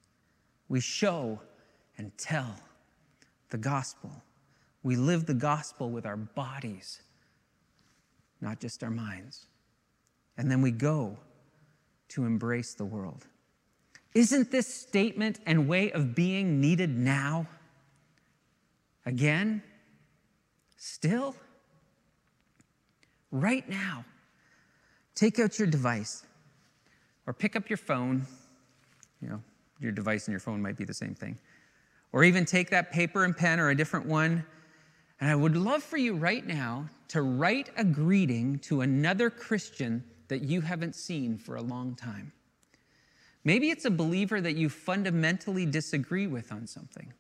We 0.70 0.80
show 0.80 1.40
and 1.98 2.18
tell 2.18 2.56
the 3.50 3.58
gospel. 3.58 4.12
We 4.84 4.96
live 4.96 5.26
the 5.26 5.34
gospel 5.34 5.90
with 5.90 6.06
our 6.06 6.18
bodies 6.18 7.02
not 8.42 8.60
just 8.60 8.84
our 8.84 8.92
minds. 8.92 9.48
And 10.38 10.50
then 10.50 10.62
we 10.62 10.72
go 10.72 11.18
to 12.10 12.26
embrace 12.26 12.74
the 12.74 12.86
world. 12.86 13.26
Isn't 14.14 14.52
this 14.52 14.74
statement 14.74 15.40
and 15.46 15.68
way 15.68 15.92
of 15.92 16.16
being 16.16 16.62
needed 16.62 16.90
now? 16.98 17.48
Again? 19.06 19.62
Still? 20.78 21.36
Right 23.32 23.68
now. 23.68 24.06
Take 25.16 25.40
out 25.40 25.58
your 25.58 25.68
device 25.68 26.24
or 27.28 27.34
pick 27.34 27.56
up 27.56 27.70
your 27.70 27.78
phone. 27.78 28.26
You 29.22 29.30
know, 29.30 29.44
your 29.80 29.92
device 29.92 30.28
and 30.28 30.34
your 30.34 30.40
phone 30.40 30.62
might 30.62 30.78
be 30.78 30.86
the 30.86 30.94
same 30.94 31.16
thing. 31.16 31.38
Or 32.12 32.24
even 32.24 32.46
take 32.46 32.70
that 32.70 32.92
paper 32.92 33.26
and 33.26 33.36
pen 33.36 33.60
or 33.60 33.70
a 33.70 33.76
different 33.76 34.06
one 34.06 34.46
and 35.20 35.30
I 35.30 35.36
would 35.36 35.56
love 35.56 35.84
for 35.84 35.98
you 35.98 36.16
right 36.16 36.46
now 36.46 36.90
to 37.10 37.22
write 37.22 37.70
a 37.78 37.84
greeting 37.84 38.60
to 38.60 38.82
another 38.82 39.30
Christian 39.30 40.04
that 40.28 40.42
you 40.42 40.62
haven't 40.62 40.96
seen 40.96 41.38
for 41.38 41.56
a 41.56 41.62
long 41.62 41.96
time. 41.96 42.32
Maybe 43.44 43.70
it's 43.70 43.86
a 43.86 43.92
believer 43.92 44.42
that 44.42 44.56
you 44.56 44.70
fundamentally 44.70 45.66
disagree 45.66 46.26
with 46.26 46.52
on 46.52 46.66
something. 46.66 47.14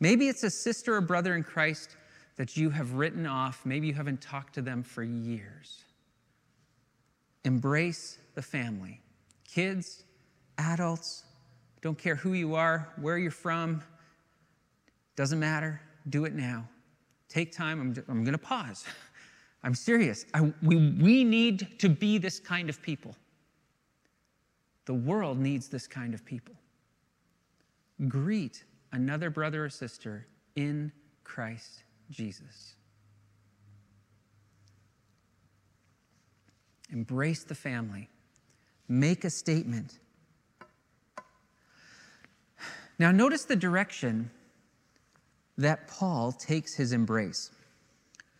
Maybe 0.00 0.28
it's 0.28 0.42
a 0.42 0.50
sister 0.50 0.96
or 0.96 1.00
brother 1.00 1.36
in 1.36 1.44
Christ 1.44 1.96
that 2.36 2.56
you 2.56 2.70
have 2.70 2.94
written 2.94 3.26
off. 3.26 3.64
Maybe 3.64 3.86
you 3.86 3.94
haven't 3.94 4.20
talked 4.20 4.54
to 4.54 4.62
them 4.62 4.82
for 4.82 5.02
years. 5.02 5.84
Embrace 7.44 8.18
the 8.34 8.42
family. 8.42 9.00
Kids, 9.44 10.04
adults, 10.58 11.24
don't 11.80 11.98
care 11.98 12.16
who 12.16 12.32
you 12.32 12.54
are, 12.54 12.92
where 13.00 13.16
you're 13.16 13.30
from, 13.30 13.82
doesn't 15.16 15.38
matter. 15.38 15.80
Do 16.08 16.24
it 16.24 16.34
now. 16.34 16.68
Take 17.28 17.52
time. 17.52 17.80
I'm, 17.80 18.04
I'm 18.08 18.24
going 18.24 18.32
to 18.32 18.38
pause. 18.38 18.84
I'm 19.62 19.74
serious. 19.74 20.24
I, 20.34 20.52
we, 20.62 20.76
we 20.92 21.24
need 21.24 21.78
to 21.80 21.88
be 21.88 22.18
this 22.18 22.38
kind 22.38 22.68
of 22.68 22.80
people. 22.80 23.14
The 24.86 24.94
world 24.94 25.38
needs 25.38 25.68
this 25.68 25.86
kind 25.86 26.14
of 26.14 26.24
people. 26.24 26.54
Greet 28.06 28.64
another 28.92 29.28
brother 29.28 29.64
or 29.64 29.68
sister 29.68 30.26
in 30.56 30.92
Christ 31.24 31.82
Jesus. 32.10 32.74
Embrace 36.90 37.44
the 37.44 37.54
family. 37.54 38.08
Make 38.88 39.24
a 39.24 39.30
statement. 39.30 39.98
Now, 42.98 43.12
notice 43.12 43.44
the 43.44 43.56
direction 43.56 44.30
that 45.58 45.88
Paul 45.88 46.32
takes 46.32 46.74
his 46.74 46.92
embrace. 46.92 47.50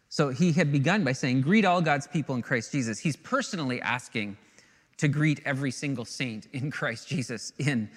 So 0.08 0.30
he 0.30 0.52
had 0.52 0.72
begun 0.72 1.04
by 1.04 1.12
saying, 1.12 1.42
Greet 1.42 1.64
all 1.64 1.82
God's 1.82 2.06
people 2.06 2.34
in 2.34 2.42
Christ 2.42 2.72
Jesus. 2.72 2.98
He's 2.98 3.16
personally 3.16 3.80
asking 3.82 4.38
to 4.96 5.08
greet 5.08 5.40
every 5.44 5.70
single 5.70 6.04
saint 6.04 6.48
in 6.52 6.70
Christ 6.78 7.08
Jesus 7.08 7.52
in 7.58 7.90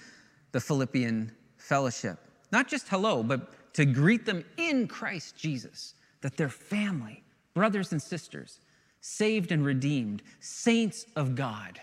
the 0.50 0.60
Philippian 0.60 1.32
fellowship. 1.56 2.18
Not 2.50 2.68
just 2.68 2.88
hello, 2.88 3.22
but 3.22 3.74
to 3.74 3.86
greet 3.86 4.26
them 4.26 4.44
in 4.58 4.86
Christ 4.86 5.36
Jesus, 5.36 5.94
that 6.20 6.36
they're 6.36 6.50
family, 6.50 7.22
brothers 7.54 7.92
and 7.92 8.02
sisters, 8.02 8.60
saved 9.00 9.50
and 9.50 9.64
redeemed, 9.64 10.22
saints 10.40 11.06
of 11.16 11.34
God. 11.34 11.80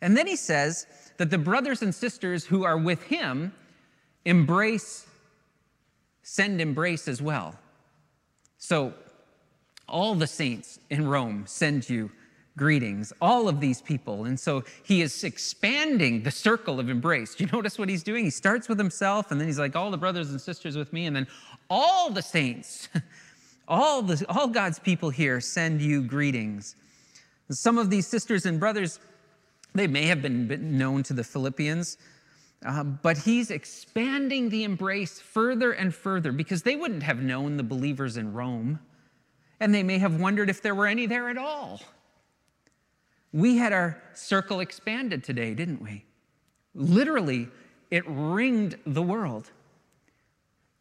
And 0.00 0.16
then 0.16 0.26
he 0.26 0.36
says 0.36 0.86
that 1.18 1.30
the 1.30 1.38
brothers 1.38 1.82
and 1.82 1.94
sisters 1.94 2.44
who 2.44 2.64
are 2.64 2.78
with 2.78 3.02
him 3.04 3.52
embrace 4.24 5.07
send 6.28 6.60
embrace 6.60 7.08
as 7.08 7.22
well. 7.22 7.54
So, 8.58 8.92
all 9.88 10.14
the 10.14 10.26
saints 10.26 10.78
in 10.90 11.08
Rome 11.08 11.44
send 11.46 11.88
you 11.88 12.10
greetings, 12.58 13.14
all 13.22 13.48
of 13.48 13.60
these 13.60 13.80
people. 13.80 14.26
And 14.26 14.38
so 14.38 14.64
he 14.82 15.00
is 15.00 15.24
expanding 15.24 16.24
the 16.24 16.30
circle 16.30 16.78
of 16.78 16.90
embrace. 16.90 17.34
Do 17.34 17.44
you 17.44 17.50
notice 17.50 17.78
what 17.78 17.88
he's 17.88 18.02
doing? 18.02 18.24
He 18.24 18.30
starts 18.30 18.68
with 18.68 18.76
himself, 18.76 19.30
and 19.30 19.40
then 19.40 19.48
he's 19.48 19.58
like, 19.58 19.74
all 19.74 19.90
the 19.90 19.96
brothers 19.96 20.30
and 20.30 20.38
sisters 20.38 20.76
with 20.76 20.92
me, 20.92 21.06
and 21.06 21.16
then 21.16 21.26
all 21.70 22.10
the 22.10 22.20
saints, 22.20 22.90
all, 23.68 24.02
the, 24.02 24.22
all 24.28 24.48
God's 24.48 24.78
people 24.78 25.08
here 25.08 25.40
send 25.40 25.80
you 25.80 26.02
greetings. 26.02 26.76
Some 27.48 27.78
of 27.78 27.88
these 27.88 28.06
sisters 28.06 28.44
and 28.44 28.60
brothers, 28.60 29.00
they 29.74 29.86
may 29.86 30.04
have 30.04 30.20
been 30.20 30.76
known 30.76 31.02
to 31.04 31.14
the 31.14 31.24
Philippians. 31.24 31.96
Uh, 32.66 32.82
but 32.82 33.18
he's 33.18 33.50
expanding 33.50 34.48
the 34.48 34.64
embrace 34.64 35.20
further 35.20 35.72
and 35.72 35.94
further 35.94 36.32
because 36.32 36.62
they 36.62 36.74
wouldn't 36.74 37.04
have 37.04 37.22
known 37.22 37.56
the 37.56 37.62
believers 37.62 38.16
in 38.16 38.32
Rome, 38.32 38.80
and 39.60 39.72
they 39.72 39.84
may 39.84 39.98
have 39.98 40.20
wondered 40.20 40.50
if 40.50 40.60
there 40.60 40.74
were 40.74 40.86
any 40.86 41.06
there 41.06 41.28
at 41.28 41.38
all. 41.38 41.80
We 43.32 43.58
had 43.58 43.72
our 43.72 44.02
circle 44.14 44.60
expanded 44.60 45.22
today, 45.22 45.54
didn't 45.54 45.80
we? 45.80 46.04
Literally, 46.74 47.48
it 47.90 48.04
ringed 48.06 48.76
the 48.86 49.02
world. 49.02 49.50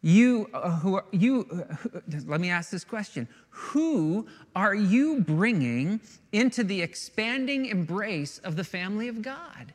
You, 0.02 0.50
uh, 0.54 0.80
who 0.80 0.96
are, 0.96 1.06
you, 1.12 1.68
uh, 1.70 2.00
let 2.26 2.40
me 2.40 2.50
ask 2.50 2.70
this 2.70 2.84
question. 2.84 3.28
Who 3.50 4.28
are 4.56 4.76
you 4.76 5.22
bringing 5.22 6.00
into 6.32 6.64
the 6.64 6.82
expanding 6.82 7.66
embrace 7.66 8.38
of 8.40 8.56
the 8.56 8.64
family 8.64 9.08
of 9.08 9.22
God? 9.22 9.74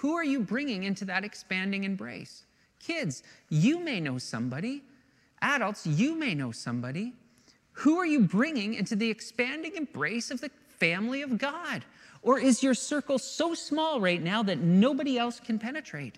Who 0.00 0.14
are 0.14 0.24
you 0.24 0.40
bringing 0.40 0.84
into 0.84 1.04
that 1.04 1.24
expanding 1.24 1.84
embrace? 1.84 2.44
Kids, 2.78 3.22
you 3.50 3.78
may 3.78 4.00
know 4.00 4.16
somebody. 4.16 4.82
Adults, 5.42 5.86
you 5.86 6.14
may 6.14 6.34
know 6.34 6.52
somebody. 6.52 7.12
Who 7.72 7.98
are 7.98 8.06
you 8.06 8.20
bringing 8.20 8.72
into 8.72 8.96
the 8.96 9.10
expanding 9.10 9.76
embrace 9.76 10.30
of 10.30 10.40
the 10.40 10.50
family 10.78 11.20
of 11.20 11.36
God? 11.36 11.84
Or 12.22 12.38
is 12.38 12.62
your 12.62 12.72
circle 12.72 13.18
so 13.18 13.52
small 13.52 14.00
right 14.00 14.22
now 14.22 14.42
that 14.42 14.60
nobody 14.60 15.18
else 15.18 15.38
can 15.38 15.58
penetrate? 15.58 16.16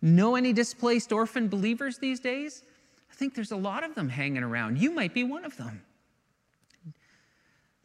Know 0.00 0.36
any 0.36 0.52
displaced 0.52 1.10
orphan 1.10 1.48
believers 1.48 1.98
these 1.98 2.20
days? 2.20 2.62
I 3.10 3.14
think 3.16 3.34
there's 3.34 3.50
a 3.50 3.56
lot 3.56 3.82
of 3.82 3.96
them 3.96 4.08
hanging 4.08 4.44
around. 4.44 4.78
You 4.78 4.92
might 4.92 5.12
be 5.12 5.24
one 5.24 5.44
of 5.44 5.56
them. 5.56 5.82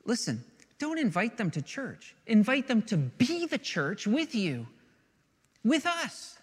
Listen, 0.05 0.43
don't 0.79 0.99
invite 0.99 1.37
them 1.37 1.51
to 1.51 1.61
church. 1.61 2.15
Invite 2.27 2.67
them 2.67 2.81
to 2.83 2.97
be 2.97 3.45
the 3.45 3.57
church 3.57 4.05
with 4.05 4.35
you, 4.35 4.67
with 5.63 5.85
us. 5.85 6.37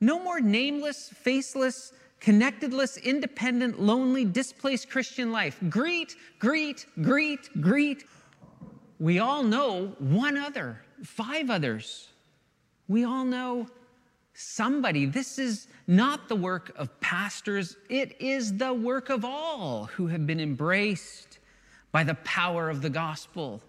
No 0.00 0.22
more 0.22 0.40
nameless, 0.40 1.10
faceless, 1.10 1.92
connectedless, 2.20 2.96
independent, 2.96 3.80
lonely, 3.80 4.24
displaced 4.24 4.90
Christian 4.90 5.32
life. 5.32 5.58
Greet, 5.68 6.16
greet, 6.38 6.86
greet, 7.02 7.50
greet. 7.60 8.04
We 8.98 9.18
all 9.18 9.42
know 9.42 9.88
one 9.98 10.38
other, 10.38 10.80
five 11.02 11.50
others. 11.50 12.08
We 12.88 13.04
all 13.04 13.24
know 13.24 13.66
somebody. 14.32 15.06
This 15.06 15.38
is 15.38 15.68
not 15.86 16.28
the 16.28 16.36
work 16.36 16.72
of 16.76 16.98
pastors, 17.00 17.76
it 17.88 18.20
is 18.20 18.56
the 18.56 18.72
work 18.72 19.10
of 19.10 19.24
all 19.24 19.84
who 19.86 20.06
have 20.06 20.26
been 20.26 20.40
embraced 20.40 21.38
by 21.94 22.02
the 22.02 22.16
power 22.24 22.68
of 22.68 22.82
the 22.82 22.90
gospel. 22.90 23.62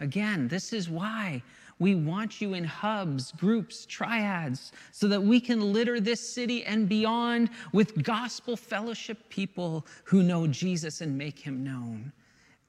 Again, 0.00 0.48
this 0.48 0.72
is 0.72 0.88
why 0.88 1.42
we 1.78 1.94
want 1.94 2.40
you 2.40 2.54
in 2.54 2.64
hubs, 2.64 3.30
groups, 3.32 3.84
triads, 3.84 4.72
so 4.90 5.06
that 5.06 5.22
we 5.22 5.38
can 5.38 5.70
litter 5.70 6.00
this 6.00 6.26
city 6.26 6.64
and 6.64 6.88
beyond 6.88 7.50
with 7.74 8.02
gospel 8.02 8.56
fellowship 8.56 9.18
people 9.28 9.84
who 10.04 10.22
know 10.22 10.46
Jesus 10.46 11.02
and 11.02 11.18
make 11.18 11.38
him 11.38 11.62
known. 11.62 12.10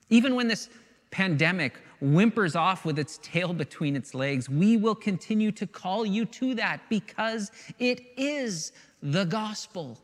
Even 0.10 0.36
when 0.36 0.50
this 0.50 0.70
pandemic 1.12 1.80
whimpers 2.02 2.58
off 2.58 2.84
with 2.84 3.00
its 3.00 3.20
tail 3.24 3.54
between 3.54 3.96
its 3.96 4.14
legs, 4.14 4.50
we 4.50 4.76
will 4.76 4.96
continue 4.96 5.54
to 5.54 5.66
call 5.66 6.06
you 6.06 6.26
to 6.26 6.54
that 6.56 6.82
because 6.90 7.52
it 7.80 8.02
is 8.18 8.74
the 9.02 9.24
gospel. 9.24 9.98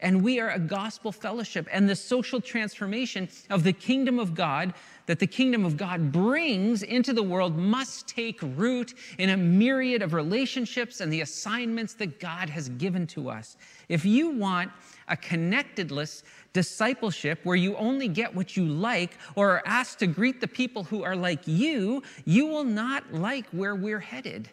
And 0.00 0.22
we 0.22 0.40
are 0.40 0.50
a 0.50 0.58
gospel 0.58 1.12
fellowship. 1.12 1.68
And 1.70 1.88
the 1.88 1.96
social 1.96 2.40
transformation 2.40 3.28
of 3.48 3.62
the 3.64 3.72
kingdom 3.72 4.18
of 4.18 4.34
God 4.34 4.74
that 5.10 5.18
the 5.18 5.26
kingdom 5.26 5.64
of 5.64 5.76
God 5.76 6.12
brings 6.12 6.84
into 6.84 7.12
the 7.12 7.22
world 7.22 7.56
must 7.56 8.06
take 8.06 8.38
root 8.42 8.94
in 9.18 9.30
a 9.30 9.36
myriad 9.36 10.02
of 10.02 10.14
relationships 10.14 11.00
and 11.00 11.12
the 11.12 11.22
assignments 11.22 11.94
that 11.94 12.20
God 12.20 12.48
has 12.48 12.68
given 12.68 13.08
to 13.08 13.28
us. 13.28 13.56
If 13.88 14.04
you 14.04 14.30
want 14.30 14.70
a 15.08 15.16
connectedless 15.16 16.22
discipleship 16.52 17.40
where 17.42 17.56
you 17.56 17.76
only 17.76 18.06
get 18.06 18.32
what 18.32 18.56
you 18.56 18.64
like 18.66 19.18
or 19.34 19.50
are 19.50 19.62
asked 19.66 19.98
to 19.98 20.06
greet 20.06 20.40
the 20.40 20.46
people 20.46 20.84
who 20.84 21.02
are 21.02 21.16
like 21.16 21.40
you, 21.44 22.04
you 22.24 22.46
will 22.46 22.62
not 22.62 23.12
like 23.12 23.46
where 23.48 23.74
we're 23.74 23.98
headed. 23.98 24.48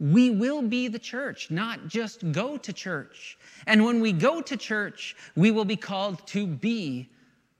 We 0.00 0.30
will 0.30 0.62
be 0.62 0.88
the 0.88 0.98
church, 0.98 1.50
not 1.50 1.88
just 1.88 2.32
go 2.32 2.56
to 2.56 2.72
church. 2.72 3.38
And 3.66 3.84
when 3.84 4.00
we 4.00 4.12
go 4.12 4.40
to 4.42 4.56
church, 4.56 5.16
we 5.36 5.50
will 5.50 5.64
be 5.64 5.76
called 5.76 6.26
to 6.28 6.46
be 6.46 7.08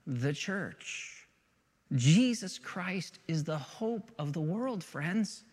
the 0.05 0.33
church. 0.33 1.27
Jesus 1.93 2.59
Christ 2.59 3.19
is 3.27 3.43
the 3.43 3.57
hope 3.57 4.11
of 4.19 4.33
the 4.33 4.41
world, 4.41 4.83
friends. 4.83 5.43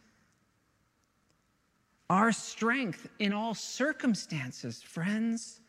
Our 2.10 2.32
strength 2.32 3.08
in 3.20 3.32
all 3.32 3.54
circumstances, 3.54 4.82
friends. 4.82 5.60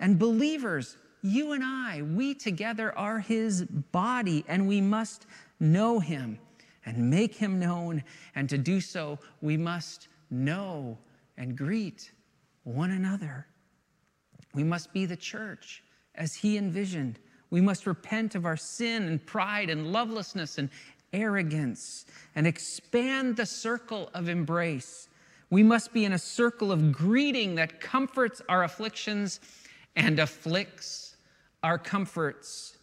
And 0.00 0.18
believers, 0.18 0.96
you 1.22 1.52
and 1.52 1.62
I, 1.62 2.02
we 2.02 2.34
together 2.34 2.96
are 2.98 3.18
his 3.18 3.64
body, 3.64 4.44
and 4.48 4.66
we 4.66 4.80
must 4.80 5.26
know 5.60 6.00
him 6.00 6.38
and 6.86 7.10
make 7.10 7.34
him 7.34 7.58
known. 7.58 8.02
And 8.34 8.48
to 8.48 8.58
do 8.58 8.80
so, 8.80 9.18
we 9.42 9.56
must 9.56 10.08
know 10.30 10.98
and 11.36 11.56
greet 11.56 12.12
one 12.64 12.90
another. 12.90 13.46
We 14.54 14.64
must 14.64 14.92
be 14.92 15.06
the 15.06 15.16
church 15.16 15.82
as 16.14 16.34
he 16.34 16.56
envisioned. 16.56 17.18
We 17.50 17.60
must 17.60 17.86
repent 17.86 18.34
of 18.34 18.46
our 18.46 18.56
sin 18.56 19.04
and 19.04 19.24
pride 19.24 19.70
and 19.70 19.92
lovelessness 19.92 20.58
and 20.58 20.70
arrogance 21.12 22.06
and 22.34 22.46
expand 22.46 23.36
the 23.36 23.46
circle 23.46 24.10
of 24.14 24.28
embrace. 24.28 25.08
We 25.50 25.62
must 25.62 25.92
be 25.92 26.04
in 26.04 26.12
a 26.12 26.18
circle 26.18 26.70
of 26.70 26.92
greeting 26.92 27.56
that 27.56 27.80
comforts 27.80 28.40
our 28.48 28.62
afflictions 28.62 29.40
and 29.96 30.18
afflicts 30.20 31.16
our 31.62 31.78
comforts. 31.78 32.76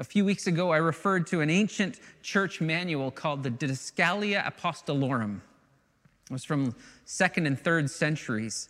A 0.00 0.04
few 0.04 0.24
weeks 0.24 0.46
ago, 0.46 0.70
I 0.70 0.78
referred 0.78 1.26
to 1.28 1.40
an 1.40 1.50
ancient 1.50 2.00
church 2.22 2.60
manual 2.60 3.10
called 3.10 3.42
the 3.42 3.50
Didascalia 3.50 4.44
Apostolorum. 4.44 5.40
It 6.30 6.32
was 6.32 6.44
from 6.44 6.74
second 7.04 7.46
and 7.46 7.58
third 7.58 7.90
centuries. 7.90 8.68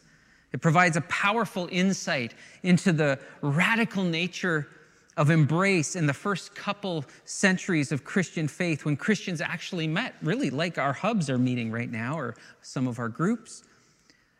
It 0.53 0.61
provides 0.61 0.97
a 0.97 1.03
powerful 1.03 1.69
insight 1.71 2.35
into 2.63 2.93
the 2.93 3.19
radical 3.43 4.05
nature 4.05 4.69
of 5.17 5.31
embrace 5.31 5.97
in 5.97 6.07
the 6.07 6.15
first 6.15 6.55
couple 6.55 7.05
centuries 7.25 7.91
of 7.91 8.05
Christian 8.05 8.47
faith 8.47 8.85
when 8.85 8.97
Christians 8.97 9.41
actually 9.41 9.89
met, 9.89 10.15
really 10.23 10.49
like 10.49 10.79
our 10.79 10.93
hubs 10.93 11.29
are 11.29 11.39
meeting 11.39 11.73
right 11.73 11.91
now, 11.91 12.17
or 12.17 12.37
some 12.63 12.87
of 12.87 13.01
our 13.01 13.09
groups. 13.09 13.65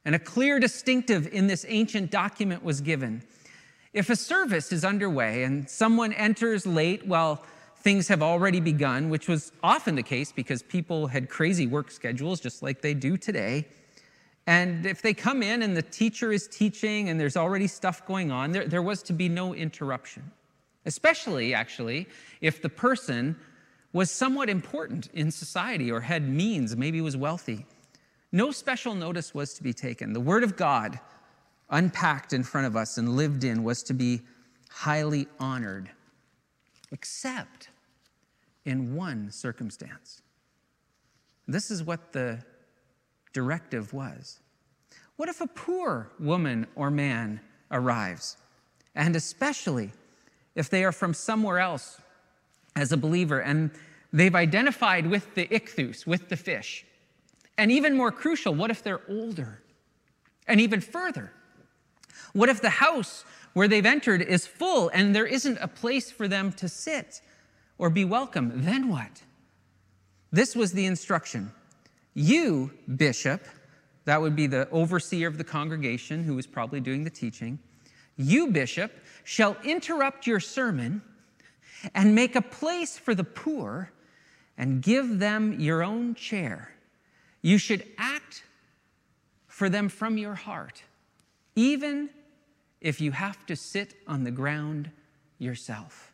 And 0.05 0.15
a 0.15 0.21
clear 0.21 0.61
distinctive 0.61 1.27
in 1.27 1.49
this 1.49 1.67
ancient 1.69 2.13
document 2.13 2.63
was 2.63 2.81
given. 2.81 3.25
If 3.93 4.09
a 4.09 4.17
service 4.17 4.71
is 4.73 4.85
underway 4.85 5.43
and 5.43 5.69
someone 5.69 6.13
enters 6.13 6.65
late 6.65 7.05
while 7.05 7.43
things 7.81 8.09
have 8.09 8.23
already 8.23 8.61
begun, 8.61 9.11
which 9.11 9.29
was 9.29 9.53
often 9.63 9.95
the 9.95 10.03
case 10.03 10.33
because 10.33 10.63
people 10.63 11.07
had 11.07 11.29
crazy 11.29 11.67
work 11.67 11.91
schedules 11.91 12.41
just 12.41 12.63
like 12.63 12.81
they 12.81 12.95
do 12.95 13.17
today, 13.17 13.67
and 14.47 14.87
if 14.87 15.03
they 15.03 15.13
come 15.13 15.43
in 15.43 15.63
and 15.63 15.77
the 15.77 15.83
teacher 15.83 16.33
is 16.33 16.49
teaching 16.49 17.11
and 17.11 17.21
there's 17.21 17.37
already 17.37 17.67
stuff 17.67 18.07
going 18.07 18.31
on, 18.31 18.53
there, 18.53 18.67
there 18.67 18.83
was 18.83 19.03
to 19.03 19.13
be 19.13 19.29
no 19.29 19.55
interruption 19.55 20.31
especially, 20.89 21.55
actually, 21.55 22.09
if 22.41 22.63
the 22.63 22.69
person 22.69 23.37
was 23.93 24.11
somewhat 24.11 24.49
important 24.49 25.09
in 25.13 25.31
society 25.31 25.93
or 25.93 26.01
had 26.01 26.27
means, 26.27 26.77
maybe 26.77 27.01
was 27.01 27.17
wealthy. 27.17 27.67
No 28.33 28.51
special 28.51 28.95
notice 28.95 29.35
was 29.35 29.55
to 29.55 29.63
be 29.63 29.73
taken. 29.73 30.13
The 30.15 30.21
Word 30.21 30.43
of 30.43 30.57
God, 30.57 30.99
unpacked 31.71 32.33
in 32.33 32.43
front 32.43 32.67
of 32.67 32.75
us 32.75 32.97
and 32.97 33.17
lived 33.17 33.45
in, 33.45 33.63
was 33.63 33.83
to 33.85 33.95
be 33.95 34.23
highly 34.71 35.29
honored, 35.39 35.91
except 36.93 37.69
in 38.65 38.95
one 38.95 39.31
circumstance. 39.31 40.23
This 41.47 41.71
is 41.71 41.83
what 41.83 42.13
the 42.13 42.39
directive 43.33 43.93
was. 43.93 44.41
What 45.17 45.29
if 45.29 45.41
a 45.41 45.47
poor 45.47 46.11
woman 46.21 46.67
or 46.77 46.91
man 46.91 47.41
arrives? 47.71 48.37
And 48.95 49.17
especially 49.17 49.93
if 50.55 50.71
they 50.71 50.85
are 50.85 50.93
from 50.93 51.15
somewhere 51.15 51.59
else 51.59 52.01
as 52.77 52.93
a 52.93 52.97
believer 52.97 53.41
and 53.41 53.71
they've 54.13 54.35
identified 54.35 55.07
with 55.07 55.35
the 55.35 55.47
ichthus, 55.47 56.07
with 56.07 56.29
the 56.29 56.37
fish. 56.37 56.85
And 57.57 57.73
even 57.73 57.97
more 57.97 58.13
crucial, 58.13 58.55
what 58.55 58.71
if 58.71 58.83
they're 58.83 59.03
older? 59.09 59.63
And 60.47 60.61
even 60.61 60.81
further, 60.81 61.33
what 62.33 62.49
if 62.49 62.61
the 62.61 62.71
house 62.71 63.25
where 63.59 63.67
they've 63.67 63.85
entered 63.85 64.23
is 64.23 64.47
full 64.47 64.89
and 64.95 65.13
there 65.13 65.27
isn't 65.27 65.59
a 65.61 65.67
place 65.67 66.13
for 66.13 66.29
them 66.29 66.53
to 66.53 66.69
sit 66.69 67.21
or 67.77 67.91
be 67.91 68.05
welcome? 68.05 68.53
Then 68.55 68.89
what? 68.89 69.21
This 70.31 70.55
was 70.55 70.71
the 70.75 70.87
instruction. 70.87 71.51
You, 72.15 72.71
bishop, 72.97 73.45
that 74.05 74.21
would 74.21 74.37
be 74.37 74.47
the 74.47 74.71
overseer 74.71 75.27
of 75.27 75.39
the 75.39 75.45
congregation 75.45 76.23
who 76.23 76.37
was 76.37 76.47
probably 76.47 76.79
doing 76.79 77.03
the 77.03 77.11
teaching, 77.11 77.59
you, 78.17 78.47
bishop, 78.47 78.93
shall 79.25 79.57
interrupt 79.65 80.25
your 80.25 80.39
sermon 80.39 81.03
and 81.97 82.15
make 82.15 82.37
a 82.37 82.43
place 82.43 82.97
for 82.97 83.13
the 83.13 83.25
poor 83.25 83.91
and 84.57 84.83
give 84.83 85.19
them 85.19 85.59
your 85.59 85.83
own 85.83 86.15
chair. 86.15 86.77
You 87.43 87.59
should 87.59 87.85
act 87.99 88.45
for 89.49 89.69
them 89.69 89.89
from 89.89 90.17
your 90.17 90.35
heart, 90.37 90.85
even 91.57 92.11
if 92.81 93.01
you 93.01 93.13
have 93.13 93.45
to 93.47 93.57
sit 93.57 93.95
on 94.07 94.25
the 94.25 94.31
ground 94.31 94.91
yourself. 95.39 96.13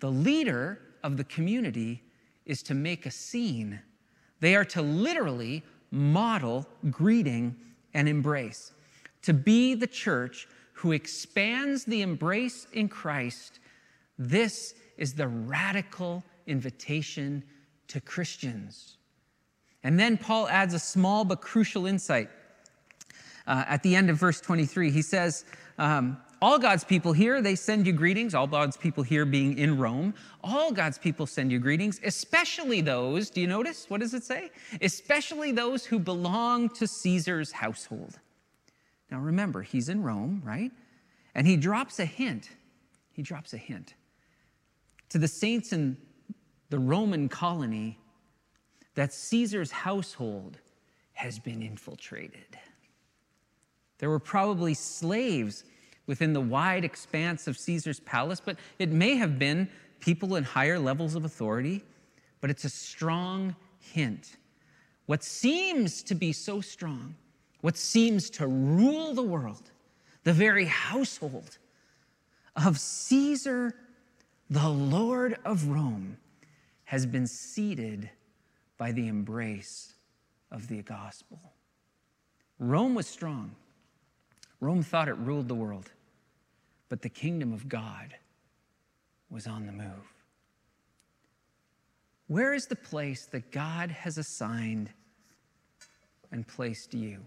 The 0.00 0.10
leader 0.10 0.80
of 1.02 1.16
the 1.16 1.24
community 1.24 2.02
is 2.46 2.62
to 2.64 2.74
make 2.74 3.06
a 3.06 3.10
scene. 3.10 3.80
They 4.40 4.56
are 4.56 4.64
to 4.66 4.82
literally 4.82 5.62
model 5.90 6.66
greeting 6.90 7.56
and 7.94 8.08
embrace, 8.08 8.72
to 9.22 9.34
be 9.34 9.74
the 9.74 9.86
church 9.86 10.48
who 10.72 10.92
expands 10.92 11.84
the 11.84 12.00
embrace 12.00 12.66
in 12.72 12.88
Christ, 12.88 13.60
this 14.18 14.74
is 14.96 15.12
the 15.12 15.28
radical 15.28 16.24
invitation 16.46 17.44
to 17.88 18.00
Christians. 18.00 18.96
And 19.82 20.00
then 20.00 20.16
Paul 20.16 20.48
adds 20.48 20.72
a 20.72 20.78
small 20.78 21.24
but 21.24 21.42
crucial 21.42 21.84
insight. 21.84 22.30
Uh, 23.46 23.64
at 23.66 23.82
the 23.82 23.94
end 23.94 24.10
of 24.10 24.16
verse 24.16 24.40
23, 24.40 24.90
he 24.90 25.02
says, 25.02 25.44
um, 25.78 26.18
All 26.42 26.58
God's 26.58 26.84
people 26.84 27.12
here, 27.12 27.40
they 27.40 27.54
send 27.54 27.86
you 27.86 27.92
greetings. 27.92 28.34
All 28.34 28.46
God's 28.46 28.76
people 28.76 29.02
here 29.02 29.24
being 29.24 29.58
in 29.58 29.78
Rome. 29.78 30.14
All 30.42 30.72
God's 30.72 30.98
people 30.98 31.26
send 31.26 31.50
you 31.50 31.58
greetings, 31.58 32.00
especially 32.04 32.80
those, 32.80 33.30
do 33.30 33.40
you 33.40 33.46
notice? 33.46 33.86
What 33.88 34.00
does 34.00 34.14
it 34.14 34.24
say? 34.24 34.50
Especially 34.80 35.52
those 35.52 35.84
who 35.84 35.98
belong 35.98 36.68
to 36.70 36.86
Caesar's 36.86 37.52
household. 37.52 38.18
Now 39.10 39.18
remember, 39.18 39.62
he's 39.62 39.88
in 39.88 40.02
Rome, 40.02 40.42
right? 40.44 40.70
And 41.34 41.46
he 41.46 41.56
drops 41.56 41.98
a 41.98 42.04
hint. 42.04 42.50
He 43.12 43.22
drops 43.22 43.52
a 43.52 43.58
hint 43.58 43.94
to 45.10 45.18
the 45.18 45.28
saints 45.28 45.72
in 45.72 45.96
the 46.70 46.78
Roman 46.78 47.28
colony 47.28 47.98
that 48.94 49.12
Caesar's 49.12 49.70
household 49.70 50.58
has 51.12 51.38
been 51.38 51.62
infiltrated. 51.62 52.58
There 54.00 54.10
were 54.10 54.18
probably 54.18 54.74
slaves 54.74 55.64
within 56.06 56.32
the 56.32 56.40
wide 56.40 56.84
expanse 56.84 57.46
of 57.46 57.56
Caesar's 57.58 58.00
palace, 58.00 58.40
but 58.40 58.58
it 58.78 58.88
may 58.88 59.14
have 59.16 59.38
been 59.38 59.68
people 60.00 60.36
in 60.36 60.44
higher 60.44 60.78
levels 60.78 61.14
of 61.14 61.26
authority, 61.26 61.84
but 62.40 62.48
it's 62.48 62.64
a 62.64 62.70
strong 62.70 63.54
hint. 63.78 64.36
What 65.04 65.22
seems 65.22 66.02
to 66.04 66.14
be 66.14 66.32
so 66.32 66.62
strong, 66.62 67.14
what 67.60 67.76
seems 67.76 68.30
to 68.30 68.46
rule 68.46 69.12
the 69.12 69.22
world, 69.22 69.70
the 70.24 70.32
very 70.32 70.64
household 70.64 71.58
of 72.56 72.80
Caesar, 72.80 73.74
the 74.48 74.68
Lord 74.68 75.36
of 75.44 75.68
Rome, 75.68 76.16
has 76.84 77.04
been 77.04 77.26
seated 77.26 78.08
by 78.78 78.92
the 78.92 79.08
embrace 79.08 79.92
of 80.50 80.68
the 80.68 80.82
gospel. 80.82 81.38
Rome 82.58 82.94
was 82.94 83.06
strong. 83.06 83.54
Rome 84.60 84.82
thought 84.82 85.08
it 85.08 85.16
ruled 85.16 85.48
the 85.48 85.54
world 85.54 85.90
but 86.90 87.00
the 87.00 87.08
kingdom 87.08 87.54
of 87.54 87.68
God 87.68 88.14
was 89.30 89.46
on 89.46 89.64
the 89.64 89.72
move. 89.72 90.12
Where 92.26 92.52
is 92.52 92.66
the 92.66 92.76
place 92.76 93.26
that 93.26 93.50
God 93.50 93.90
has 93.90 94.18
assigned 94.18 94.90
and 96.30 96.46
placed 96.46 96.92
you? 96.92 97.20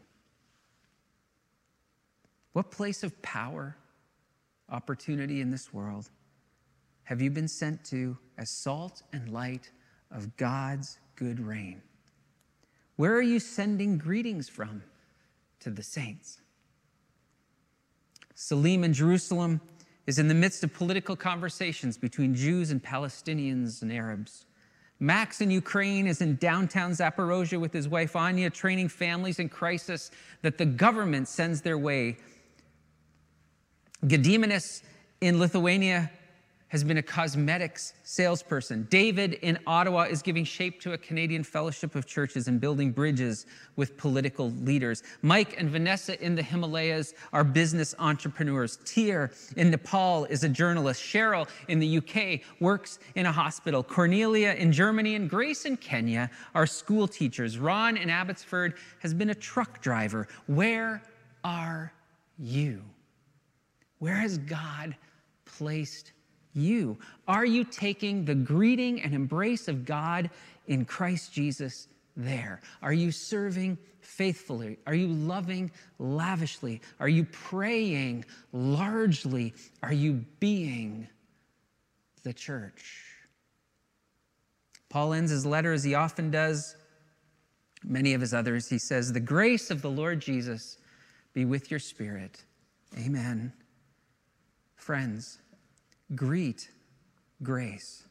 What 2.52 2.72
place 2.72 3.04
of 3.04 3.20
power, 3.22 3.76
opportunity 4.70 5.42
in 5.42 5.50
this 5.50 5.74
world 5.74 6.10
have 7.04 7.22
you 7.22 7.32
been 7.32 7.48
sent 7.48 7.84
to 7.86 8.18
as 8.38 8.50
salt 8.50 9.02
and 9.12 9.30
light 9.30 9.72
of 10.12 10.36
God's 10.38 11.00
good 11.16 11.40
reign? 11.40 11.82
Where 12.98 13.14
are 13.14 13.22
you 13.22 13.40
sending 13.40 13.98
greetings 13.98 14.48
from 14.50 14.84
to 15.62 15.70
the 15.70 15.84
saints? 15.84 16.43
Salim 18.36 18.84
in 18.84 18.94
Jerusalem 18.94 19.62
is 20.08 20.20
in 20.20 20.28
the 20.28 20.34
midst 20.34 20.64
of 20.64 20.74
political 20.74 21.16
conversations 21.16 21.98
between 21.98 22.36
Jews 22.36 22.72
and 22.72 22.84
Palestinians 22.84 23.82
and 23.82 23.92
Arabs. 23.92 24.46
Max 25.00 25.42
in 25.42 25.52
Ukraine 25.52 26.08
is 26.08 26.22
in 26.22 26.36
downtown 26.38 26.92
Zaporozhye 26.92 27.60
with 27.60 27.74
his 27.74 27.88
wife 27.88 28.16
Anya, 28.16 28.50
training 28.50 28.90
families 28.90 29.40
in 29.40 29.50
crisis 29.50 30.12
that 30.42 30.58
the 30.58 30.66
government 30.66 31.28
sends 31.28 31.62
their 31.62 31.78
way. 31.78 32.18
Gediminas 34.06 34.82
in 35.22 35.40
Lithuania 35.40 36.12
has 36.74 36.84
been 36.84 36.98
a 36.98 37.04
cosmetics 37.04 37.94
salesperson. 38.02 38.88
David 38.90 39.34
in 39.44 39.60
Ottawa 39.68 40.06
is 40.06 40.24
giving 40.24 40.44
shape 40.44 40.82
to 40.82 40.94
a 40.94 40.98
Canadian 40.98 41.44
fellowship 41.44 41.94
of 41.94 42.08
churches 42.08 42.48
and 42.48 42.60
building 42.60 42.92
bridges 42.92 43.46
with 43.76 43.96
political 43.96 44.50
leaders. 44.50 45.04
Mike 45.22 45.54
and 45.60 45.70
Vanessa 45.70 46.20
in 46.20 46.34
the 46.34 46.42
Himalayas 46.42 47.14
are 47.32 47.44
business 47.44 47.94
entrepreneurs. 48.00 48.80
Tier 48.86 49.32
in 49.56 49.70
Nepal 49.70 50.26
is 50.26 50.44
a 50.44 50.50
journalist. 50.50 51.00
Cheryl 51.00 51.48
in 51.68 51.78
the 51.78 52.00
UK 52.00 52.42
works 52.60 52.98
in 53.14 53.28
a 53.28 53.32
hospital. 53.32 53.84
Cornelia 53.84 54.54
in 54.54 54.72
Germany 54.72 55.14
and 55.14 55.30
Grace 55.30 55.66
in 55.66 55.78
Kenya 55.78 56.28
are 56.56 56.66
school 56.66 57.08
teachers. 57.08 57.60
Ron 57.60 57.98
in 57.98 58.10
Abbotsford 58.10 58.74
has 58.98 59.14
been 59.14 59.30
a 59.30 59.36
truck 59.36 59.80
driver. 59.80 60.28
Where 60.48 61.04
are 61.44 61.94
you? 62.40 62.82
Where 64.00 64.16
has 64.16 64.40
God 64.40 64.96
placed 65.46 66.13
you? 66.54 66.98
Are 67.28 67.46
you 67.46 67.64
taking 67.64 68.26
the 68.26 68.36
greeting 68.36 69.02
and 69.02 69.14
embrace 69.14 69.68
of 69.68 69.86
God 69.86 70.30
in 70.68 70.86
Christ 70.86 71.34
Jesus 71.34 71.88
there? 72.16 72.62
Are 72.82 72.94
you 72.94 73.12
serving 73.12 73.78
faithfully? 74.02 74.78
Are 74.86 74.96
you 74.96 75.08
loving 75.08 75.72
lavishly? 76.00 76.82
Are 77.00 77.10
you 77.10 77.26
praying 77.26 78.26
largely? 78.52 79.54
Are 79.82 79.94
you 79.94 80.26
being 80.40 81.08
the 82.24 82.34
church? 82.34 83.06
Paul 84.90 85.14
ends 85.14 85.32
his 85.32 85.46
letter 85.46 85.74
as 85.74 85.84
he 85.84 85.96
often 85.96 86.30
does, 86.30 86.76
many 87.84 88.14
of 88.14 88.22
his 88.22 88.34
others. 88.34 88.70
He 88.70 88.78
says, 88.78 89.12
The 89.12 89.20
grace 89.20 89.72
of 89.72 89.82
the 89.82 89.90
Lord 89.90 90.20
Jesus 90.20 90.78
be 91.34 91.46
with 91.46 91.72
your 91.72 91.80
spirit. 91.80 92.44
Amen. 92.98 93.52
Friends, 94.76 95.40
greet 96.16 96.70
grace. 97.42 98.04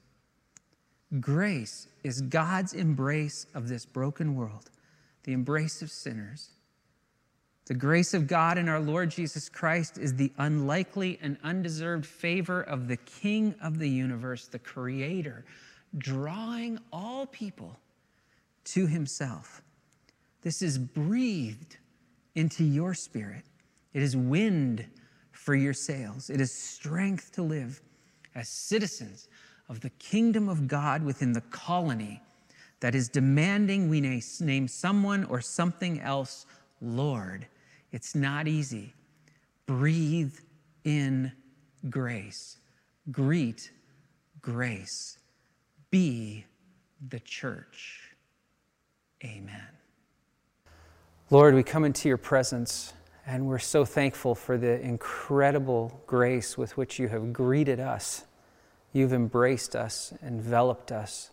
Grace 1.20 1.88
is 2.02 2.22
God's 2.22 2.72
embrace 2.72 3.46
of 3.54 3.68
this 3.68 3.84
broken 3.84 4.34
world, 4.34 4.70
the 5.24 5.32
embrace 5.32 5.82
of 5.82 5.90
sinners. 5.90 6.50
The 7.66 7.74
grace 7.74 8.12
of 8.12 8.26
God 8.26 8.58
in 8.58 8.68
our 8.68 8.80
Lord 8.80 9.10
Jesus 9.10 9.48
Christ 9.48 9.98
is 9.98 10.14
the 10.14 10.32
unlikely 10.38 11.18
and 11.22 11.36
undeserved 11.44 12.04
favor 12.06 12.62
of 12.62 12.88
the 12.88 12.96
King 12.96 13.54
of 13.62 13.78
the 13.78 13.88
universe, 13.88 14.48
the 14.48 14.58
Creator, 14.58 15.44
drawing 15.96 16.78
all 16.92 17.26
people 17.26 17.78
to 18.64 18.86
Himself. 18.86 19.62
This 20.42 20.60
is 20.60 20.76
breathed 20.76 21.76
into 22.34 22.64
your 22.64 22.94
spirit. 22.94 23.44
It 23.92 24.02
is 24.02 24.16
wind 24.16 24.86
for 25.30 25.54
your 25.54 25.74
sails, 25.74 26.30
it 26.30 26.40
is 26.40 26.54
strength 26.54 27.32
to 27.32 27.42
live 27.42 27.80
as 28.34 28.48
citizens 28.48 29.28
of 29.68 29.80
the 29.80 29.90
kingdom 29.90 30.48
of 30.48 30.68
God 30.68 31.02
within 31.02 31.32
the 31.32 31.40
colony 31.42 32.20
that 32.80 32.94
is 32.94 33.08
demanding 33.08 33.88
we 33.88 34.00
name 34.00 34.68
someone 34.68 35.24
or 35.24 35.40
something 35.40 36.00
else 36.00 36.46
Lord. 36.80 37.46
It's 37.92 38.14
not 38.14 38.48
easy. 38.48 38.92
Breathe 39.66 40.34
in 40.84 41.32
grace. 41.88 42.58
Greet 43.10 43.70
grace. 44.40 45.18
Be 45.90 46.44
the 47.08 47.20
church. 47.20 48.16
Amen. 49.24 49.68
Lord, 51.30 51.54
we 51.54 51.62
come 51.62 51.84
into 51.84 52.08
your 52.08 52.18
presence 52.18 52.92
and 53.26 53.46
we're 53.46 53.58
so 53.58 53.84
thankful 53.84 54.34
for 54.34 54.58
the 54.58 54.80
incredible 54.80 56.02
grace 56.06 56.58
with 56.58 56.76
which 56.76 56.98
you 56.98 57.08
have 57.08 57.32
greeted 57.32 57.78
us. 57.78 58.24
You've 58.92 59.12
embraced 59.12 59.76
us, 59.76 60.12
enveloped 60.22 60.90
us. 60.90 61.30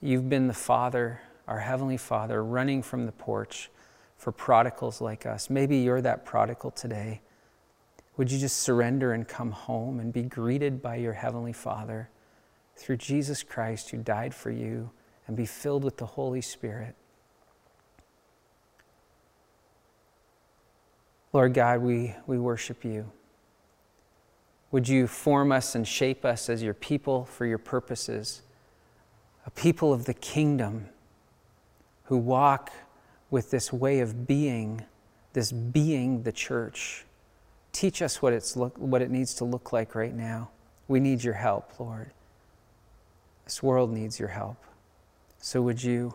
You've 0.00 0.28
been 0.28 0.46
the 0.46 0.54
Father, 0.54 1.20
our 1.48 1.58
Heavenly 1.58 1.96
Father, 1.96 2.44
running 2.44 2.82
from 2.82 3.06
the 3.06 3.12
porch 3.12 3.70
for 4.16 4.32
prodigals 4.32 5.00
like 5.00 5.26
us. 5.26 5.50
Maybe 5.50 5.78
you're 5.78 6.00
that 6.00 6.24
prodigal 6.24 6.70
today. 6.70 7.20
Would 8.16 8.30
you 8.30 8.38
just 8.38 8.60
surrender 8.60 9.12
and 9.12 9.26
come 9.26 9.50
home 9.50 10.00
and 10.00 10.12
be 10.12 10.22
greeted 10.22 10.80
by 10.80 10.96
your 10.96 11.12
Heavenly 11.12 11.52
Father 11.52 12.08
through 12.76 12.96
Jesus 12.98 13.42
Christ 13.42 13.90
who 13.90 13.98
died 13.98 14.34
for 14.34 14.50
you 14.50 14.90
and 15.26 15.36
be 15.36 15.44
filled 15.44 15.84
with 15.84 15.96
the 15.96 16.06
Holy 16.06 16.40
Spirit? 16.40 16.94
Lord 21.32 21.54
God, 21.54 21.80
we, 21.80 22.14
we 22.26 22.38
worship 22.38 22.84
you. 22.84 23.10
Would 24.70 24.88
you 24.88 25.06
form 25.06 25.52
us 25.52 25.74
and 25.74 25.86
shape 25.86 26.24
us 26.24 26.48
as 26.48 26.62
your 26.62 26.74
people 26.74 27.24
for 27.24 27.46
your 27.46 27.58
purposes, 27.58 28.42
a 29.46 29.50
people 29.50 29.92
of 29.92 30.04
the 30.04 30.14
kingdom 30.14 30.88
who 32.04 32.16
walk 32.16 32.72
with 33.30 33.50
this 33.50 33.72
way 33.72 34.00
of 34.00 34.26
being, 34.26 34.84
this 35.32 35.52
being 35.52 36.22
the 36.22 36.32
church. 36.32 37.04
Teach 37.72 38.00
us 38.02 38.22
what, 38.22 38.32
it's 38.32 38.56
look, 38.56 38.76
what 38.78 39.02
it 39.02 39.10
needs 39.10 39.34
to 39.34 39.44
look 39.44 39.72
like 39.72 39.94
right 39.94 40.14
now. 40.14 40.50
We 40.88 41.00
need 41.00 41.22
your 41.24 41.34
help, 41.34 41.78
Lord. 41.78 42.10
This 43.44 43.62
world 43.62 43.92
needs 43.92 44.18
your 44.18 44.28
help. 44.28 44.56
So 45.38 45.62
would 45.62 45.82
you 45.82 46.14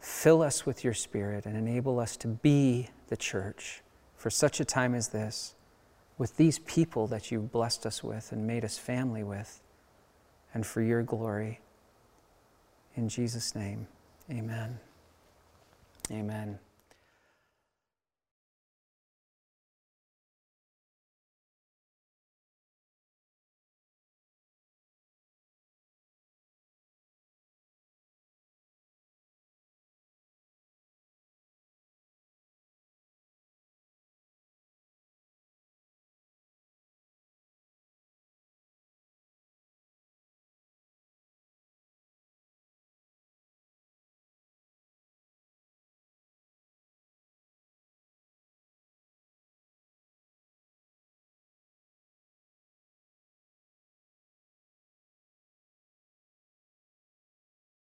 fill 0.00 0.42
us 0.42 0.64
with 0.64 0.84
your 0.84 0.94
spirit 0.94 1.46
and 1.46 1.56
enable 1.56 1.98
us 1.98 2.16
to 2.18 2.28
be 2.28 2.90
the 3.08 3.16
church 3.16 3.82
for 4.26 4.30
such 4.30 4.58
a 4.58 4.64
time 4.64 4.92
as 4.92 5.10
this, 5.10 5.54
with 6.18 6.36
these 6.36 6.58
people 6.58 7.06
that 7.06 7.30
you've 7.30 7.52
blessed 7.52 7.86
us 7.86 8.02
with 8.02 8.32
and 8.32 8.44
made 8.44 8.64
us 8.64 8.76
family 8.76 9.22
with, 9.22 9.62
and 10.52 10.66
for 10.66 10.82
your 10.82 11.00
glory. 11.04 11.60
In 12.96 13.08
Jesus' 13.08 13.54
name, 13.54 13.86
amen. 14.28 14.80
Amen. 16.10 16.58